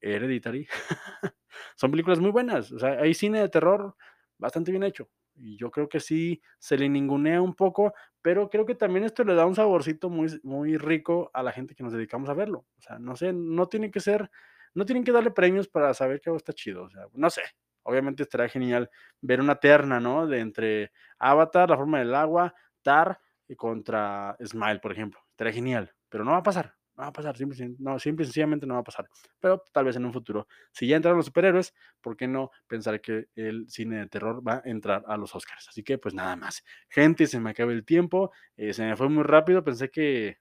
Hereditary. 0.00 0.68
Son 1.76 1.90
películas 1.90 2.20
muy 2.20 2.30
buenas, 2.30 2.72
o 2.72 2.78
sea, 2.78 3.00
hay 3.00 3.14
cine 3.14 3.40
de 3.40 3.48
terror 3.48 3.96
bastante 4.38 4.70
bien 4.70 4.82
hecho. 4.82 5.08
Y 5.34 5.56
yo 5.56 5.70
creo 5.70 5.88
que 5.88 6.00
sí 6.00 6.42
se 6.58 6.76
le 6.76 6.88
ningunea 6.88 7.40
un 7.40 7.54
poco, 7.54 7.94
pero 8.20 8.50
creo 8.50 8.66
que 8.66 8.74
también 8.74 9.04
esto 9.04 9.24
le 9.24 9.34
da 9.34 9.46
un 9.46 9.54
saborcito 9.54 10.10
muy, 10.10 10.28
muy 10.42 10.76
rico 10.76 11.30
a 11.32 11.42
la 11.42 11.52
gente 11.52 11.74
que 11.74 11.82
nos 11.82 11.92
dedicamos 11.92 12.28
a 12.28 12.34
verlo. 12.34 12.66
O 12.78 12.82
sea, 12.82 12.98
no 12.98 13.16
sé, 13.16 13.32
no 13.32 13.66
tiene 13.68 13.90
que 13.90 14.00
ser 14.00 14.30
no 14.74 14.84
tienen 14.84 15.04
que 15.04 15.12
darle 15.12 15.30
premios 15.30 15.68
para 15.68 15.94
saber 15.94 16.20
que 16.20 16.30
algo 16.30 16.36
está 16.36 16.52
chido. 16.52 16.84
O 16.84 16.90
sea, 16.90 17.06
no 17.12 17.30
sé. 17.30 17.42
Obviamente 17.82 18.22
estaría 18.22 18.48
genial 18.48 18.90
ver 19.20 19.40
una 19.40 19.56
terna, 19.56 20.00
¿no? 20.00 20.26
De 20.26 20.40
entre 20.40 20.92
Avatar, 21.18 21.70
La 21.70 21.76
forma 21.76 21.98
del 21.98 22.14
agua, 22.14 22.54
Tar 22.82 23.18
y 23.48 23.56
contra 23.56 24.36
Smile, 24.44 24.80
por 24.80 24.92
ejemplo. 24.92 25.20
Estaría 25.30 25.52
genial. 25.52 25.92
Pero 26.08 26.24
no 26.24 26.32
va 26.32 26.38
a 26.38 26.42
pasar. 26.42 26.79
No 27.00 27.06
va 27.06 27.08
a 27.08 27.12
pasar. 27.14 27.34
Simple, 27.34 27.76
no, 27.78 27.98
simple 27.98 28.24
y 28.24 28.26
sencillamente 28.26 28.66
no 28.66 28.74
va 28.74 28.80
a 28.80 28.84
pasar. 28.84 29.08
Pero 29.40 29.64
tal 29.72 29.86
vez 29.86 29.96
en 29.96 30.04
un 30.04 30.12
futuro. 30.12 30.46
Si 30.70 30.86
ya 30.86 30.96
entraron 30.96 31.16
los 31.16 31.26
superhéroes, 31.26 31.74
¿por 32.02 32.14
qué 32.14 32.28
no 32.28 32.50
pensar 32.66 33.00
que 33.00 33.28
el 33.34 33.70
cine 33.70 34.00
de 34.00 34.06
terror 34.06 34.46
va 34.46 34.56
a 34.64 34.68
entrar 34.68 35.02
a 35.06 35.16
los 35.16 35.34
Oscars? 35.34 35.66
Así 35.68 35.82
que, 35.82 35.96
pues 35.96 36.14
nada 36.14 36.36
más. 36.36 36.62
Gente, 36.90 37.26
se 37.26 37.40
me 37.40 37.50
acaba 37.50 37.72
el 37.72 37.86
tiempo. 37.86 38.32
Eh, 38.56 38.74
se 38.74 38.84
me 38.84 38.96
fue 38.96 39.08
muy 39.08 39.22
rápido. 39.22 39.64
Pensé 39.64 39.88
que 39.90 40.38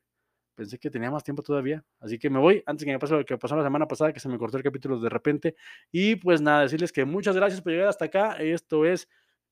Pensé 0.56 0.78
que 0.78 0.90
tenía 0.90 1.10
más 1.10 1.24
tiempo 1.24 1.42
todavía. 1.42 1.86
Así 2.02 2.20
que 2.20 2.30
me 2.30 2.38
voy 2.38 2.62
antes 2.66 2.84
que 2.84 2.92
me 2.92 3.00
pase 3.00 3.14
lo 3.14 3.24
que 3.24 3.38
pasó 3.38 3.56
la 3.56 3.64
semana 3.64 3.88
pasada, 3.88 4.12
que 4.12 4.20
se 4.20 4.28
me 4.28 4.38
cortó 4.38 4.58
el 4.58 4.64
capítulo 4.64 5.00
de 5.00 5.08
repente. 5.08 5.56
Y 5.90 6.18
pues 6.18 6.42
nada, 6.42 6.64
decirles 6.64 6.92
que 6.92 7.06
muchas 7.06 7.34
gracias 7.38 7.62
por 7.62 7.72
llegar 7.72 7.88
hasta 7.88 8.04
acá. 8.04 8.34
Esto 8.34 8.84
es 8.84 9.08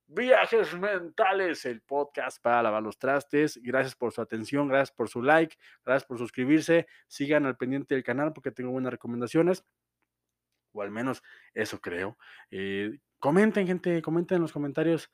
Viajes 0.10 0.74
Mentales, 0.74 1.66
el 1.66 1.82
podcast 1.82 2.42
para 2.42 2.64
lavar 2.64 2.82
los 2.82 2.98
trastes. 2.98 3.60
Gracias 3.62 3.94
por 3.94 4.14
su 4.14 4.22
atención, 4.22 4.70
gracias 4.70 4.96
por 4.96 5.10
su 5.10 5.22
like, 5.22 5.58
gracias 5.84 6.06
por 6.08 6.18
suscribirse. 6.18 6.88
Sigan 7.08 7.46
al 7.46 7.58
pendiente 7.58 7.94
del 7.94 8.06
canal 8.06 8.32
porque 8.32 8.52
tengo 8.52 8.72
buenas 8.72 8.92
recomendaciones. 8.92 9.66
O 10.72 10.82
al 10.82 10.92
menos 10.92 11.22
eso 11.54 11.82
creo. 11.82 12.18
Eh, 12.52 13.00
comenten, 13.20 13.68
gente, 13.68 14.02
comenten 14.02 14.38
en 14.38 14.44
los 14.44 14.54
comentarios 14.54 15.12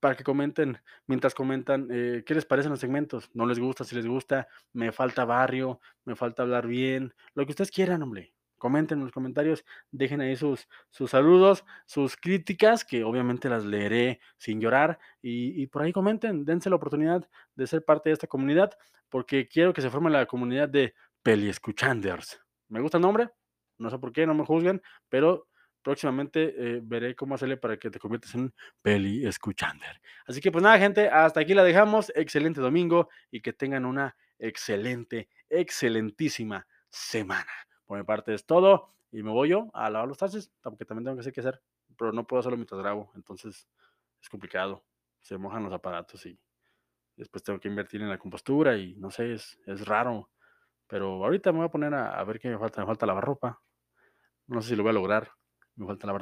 para 0.00 0.16
que 0.16 0.24
comenten, 0.24 0.78
mientras 1.06 1.34
comentan, 1.34 1.88
eh, 1.90 2.24
¿qué 2.26 2.34
les 2.34 2.46
parecen 2.46 2.70
los 2.70 2.80
segmentos? 2.80 3.30
¿No 3.34 3.44
les 3.46 3.58
gusta? 3.58 3.84
Si 3.84 3.94
les 3.94 4.06
gusta, 4.06 4.48
me 4.72 4.92
falta 4.92 5.26
barrio, 5.26 5.78
me 6.04 6.16
falta 6.16 6.42
hablar 6.42 6.66
bien, 6.66 7.14
lo 7.34 7.44
que 7.44 7.52
ustedes 7.52 7.70
quieran, 7.70 8.02
hombre. 8.02 8.32
Comenten 8.62 8.98
en 8.98 9.06
los 9.06 9.12
comentarios, 9.12 9.64
dejen 9.90 10.20
ahí 10.20 10.36
sus, 10.36 10.68
sus 10.88 11.10
saludos, 11.10 11.64
sus 11.84 12.16
críticas, 12.16 12.84
que 12.84 13.02
obviamente 13.02 13.48
las 13.48 13.64
leeré 13.64 14.20
sin 14.36 14.60
llorar, 14.60 15.00
y, 15.20 15.66
por 15.66 15.82
ahí 15.82 15.92
comenten, 15.92 16.44
dense 16.44 16.70
la 16.70 16.76
oportunidad 16.76 17.28
de 17.56 17.66
ser 17.66 17.84
parte 17.84 18.10
de 18.10 18.12
esta 18.12 18.28
comunidad, 18.28 18.70
porque 19.08 19.48
quiero 19.48 19.72
que 19.72 19.82
se 19.82 19.90
forme 19.90 20.10
la 20.10 20.26
comunidad 20.26 20.68
de 20.68 20.94
Peli 21.24 21.48
Escuchanders. 21.48 22.40
¿Me 22.68 22.80
gusta 22.80 22.98
el 22.98 23.02
nombre? 23.02 23.30
No 23.78 23.90
sé 23.90 23.98
por 23.98 24.12
qué, 24.12 24.28
no 24.28 24.34
me 24.34 24.44
juzguen, 24.44 24.80
pero 25.08 25.48
próximamente 25.82 26.54
eh, 26.56 26.80
veré 26.84 27.16
cómo 27.16 27.34
hacerle 27.34 27.56
para 27.56 27.76
que 27.78 27.90
te 27.90 27.98
conviertas 27.98 28.32
en 28.36 28.54
peli 28.80 29.26
escuchander. 29.26 30.00
Así 30.24 30.40
que 30.40 30.52
pues 30.52 30.62
nada, 30.62 30.78
gente, 30.78 31.08
hasta 31.08 31.40
aquí 31.40 31.52
la 31.52 31.64
dejamos. 31.64 32.12
Excelente 32.14 32.60
domingo 32.60 33.08
y 33.28 33.40
que 33.40 33.52
tengan 33.52 33.86
una 33.86 34.14
excelente, 34.38 35.28
excelentísima 35.50 36.64
semana. 36.88 37.50
Por 37.86 37.98
mi 37.98 38.04
parte 38.04 38.34
es 38.34 38.46
todo 38.46 38.94
y 39.10 39.22
me 39.22 39.30
voy 39.30 39.50
yo 39.50 39.68
a 39.72 39.90
lavar 39.90 40.08
los 40.08 40.18
trastes, 40.18 40.52
porque 40.62 40.84
también 40.84 41.04
tengo 41.04 41.16
que 41.16 41.20
hacer 41.20 41.32
que 41.32 41.40
hacer, 41.40 41.62
pero 41.96 42.12
no 42.12 42.26
puedo 42.26 42.40
hacerlo 42.40 42.56
mientras 42.56 42.80
grabo, 42.80 43.10
entonces 43.14 43.68
es 44.20 44.28
complicado. 44.28 44.84
Se 45.20 45.38
mojan 45.38 45.62
los 45.62 45.72
aparatos 45.72 46.26
y 46.26 46.38
después 47.16 47.42
tengo 47.42 47.60
que 47.60 47.68
invertir 47.68 48.02
en 48.02 48.08
la 48.08 48.18
compostura 48.18 48.76
y 48.76 48.96
no 48.96 49.10
sé, 49.10 49.34
es, 49.34 49.58
es 49.66 49.86
raro. 49.86 50.30
Pero 50.86 51.24
ahorita 51.24 51.52
me 51.52 51.58
voy 51.58 51.66
a 51.68 51.70
poner 51.70 51.94
a, 51.94 52.18
a 52.18 52.24
ver 52.24 52.38
qué 52.38 52.50
me 52.50 52.58
falta. 52.58 52.82
Me 52.82 52.86
falta 52.86 53.06
lavar 53.06 53.24
ropa. 53.24 53.62
No 54.46 54.60
sé 54.60 54.70
si 54.70 54.76
lo 54.76 54.82
voy 54.82 54.90
a 54.90 54.92
lograr. 54.92 55.30
Me 55.76 55.86
falta 55.86 56.06
lavar 56.06 56.20